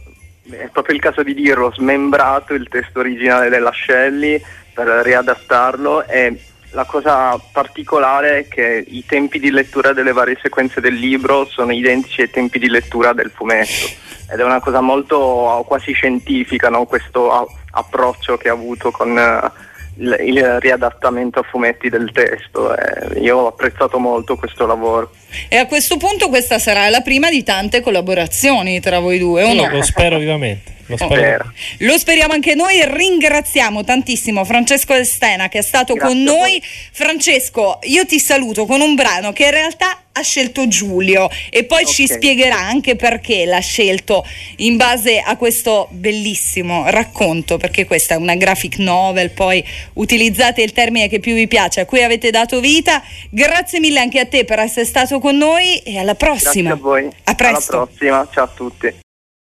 è 0.49 0.69
proprio 0.71 0.95
il 0.95 1.01
caso 1.01 1.23
di 1.23 1.33
dirlo, 1.33 1.71
smembrato 1.73 2.53
il 2.53 2.67
testo 2.69 2.99
originale 2.99 3.49
della 3.49 3.71
Shelley 3.73 4.41
per 4.73 4.87
riadattarlo 4.87 6.05
e 6.07 6.37
la 6.71 6.83
cosa 6.83 7.39
particolare 7.53 8.39
è 8.39 8.47
che 8.49 8.83
i 8.85 9.05
tempi 9.05 9.39
di 9.39 9.49
lettura 9.49 9.93
delle 9.93 10.11
varie 10.11 10.37
sequenze 10.41 10.81
del 10.81 10.95
libro 10.95 11.45
sono 11.45 11.71
identici 11.71 12.21
ai 12.21 12.29
tempi 12.29 12.59
di 12.59 12.67
lettura 12.67 13.13
del 13.13 13.31
fumetto 13.33 14.03
ed 14.31 14.39
è 14.39 14.43
una 14.43 14.59
cosa 14.59 14.81
molto 14.81 15.63
quasi 15.67 15.91
scientifica 15.93 16.69
no? 16.69 16.85
questo 16.85 17.31
a- 17.31 17.45
approccio 17.71 18.37
che 18.37 18.49
ha 18.49 18.53
avuto 18.53 18.91
con 18.91 19.17
eh, 19.17 19.51
il, 19.97 20.17
il 20.25 20.59
riadattamento 20.59 21.39
a 21.39 21.43
fumetti 21.43 21.89
del 21.89 22.11
testo. 22.11 22.75
eh, 22.75 23.19
io 23.19 23.37
ho 23.37 23.47
apprezzato 23.47 23.97
molto 23.99 24.35
questo 24.35 24.65
lavoro. 24.65 25.11
E 25.47 25.57
a 25.57 25.67
questo 25.67 25.97
punto 25.97 26.29
questa 26.29 26.59
sarà 26.59 26.89
la 26.89 27.01
prima 27.01 27.29
di 27.29 27.43
tante 27.43 27.81
collaborazioni 27.81 28.79
tra 28.79 28.99
voi 28.99 29.19
due, 29.19 29.43
o 29.43 29.53
Io 29.53 29.65
no? 29.65 29.69
lo 29.71 29.81
spero 29.83 30.17
vivamente. 30.17 30.73
Lo. 30.87 30.97
Spero. 30.97 31.51
Lo 31.79 31.97
speriamo 31.97 32.33
anche 32.33 32.55
noi 32.55 32.79
e 32.79 32.93
ringraziamo 32.93 33.83
tantissimo 33.83 34.45
Francesco 34.45 34.93
Estena 34.93 35.49
che 35.49 35.59
è 35.59 35.63
stato 35.63 35.93
Grazie 35.93 36.13
con 36.13 36.23
noi. 36.23 36.61
Francesco, 36.91 37.79
io 37.83 38.05
ti 38.05 38.19
saluto 38.19 38.65
con 38.65 38.81
un 38.81 38.95
brano 38.95 39.33
che 39.33 39.45
in 39.45 39.51
realtà 39.51 39.99
ha 40.17 40.21
scelto 40.21 40.67
Giulio 40.69 41.29
e 41.49 41.65
poi 41.65 41.85
ci 41.85 42.03
Ok. 42.03 42.13
spiegherà 42.13 42.57
anche 42.57 42.95
perché 42.95 43.45
l'ha 43.45 43.59
scelto 43.59 44.25
in 44.57 44.77
base 44.77 45.19
a 45.19 45.35
questo 45.35 45.89
bellissimo 45.91 46.89
racconto, 46.89 47.57
perché 47.57 47.85
questa 47.85 48.13
è 48.13 48.17
una 48.17 48.35
graphic 48.35 48.77
novel, 48.77 49.31
poi 49.31 49.61
utilizzate 49.93 50.61
il 50.61 50.71
termine 50.71 51.09
che 51.09 51.19
più 51.19 51.33
vi 51.33 51.47
piace, 51.47 51.81
a 51.81 51.85
cui 51.85 52.01
avete 52.01 52.29
dato 52.29 52.61
vita. 52.61 53.03
Grazie 53.29 53.81
mille 53.81 53.99
anche 53.99 54.19
a 54.19 54.25
te 54.25 54.45
per 54.45 54.59
essere 54.59 54.85
stato 54.85 55.19
con 55.19 55.35
noi 55.35 55.79
e 55.79 55.97
alla 55.97 56.15
prossima. 56.15 56.69
Grazie 56.69 56.71
a 56.71 56.75
voi. 56.75 57.09
A 57.25 57.35
presto. 57.35 57.75
Alla 57.75 57.85
prossima, 57.85 58.27
ciao 58.31 58.43
a 58.45 58.51
tutti. 58.55 59.03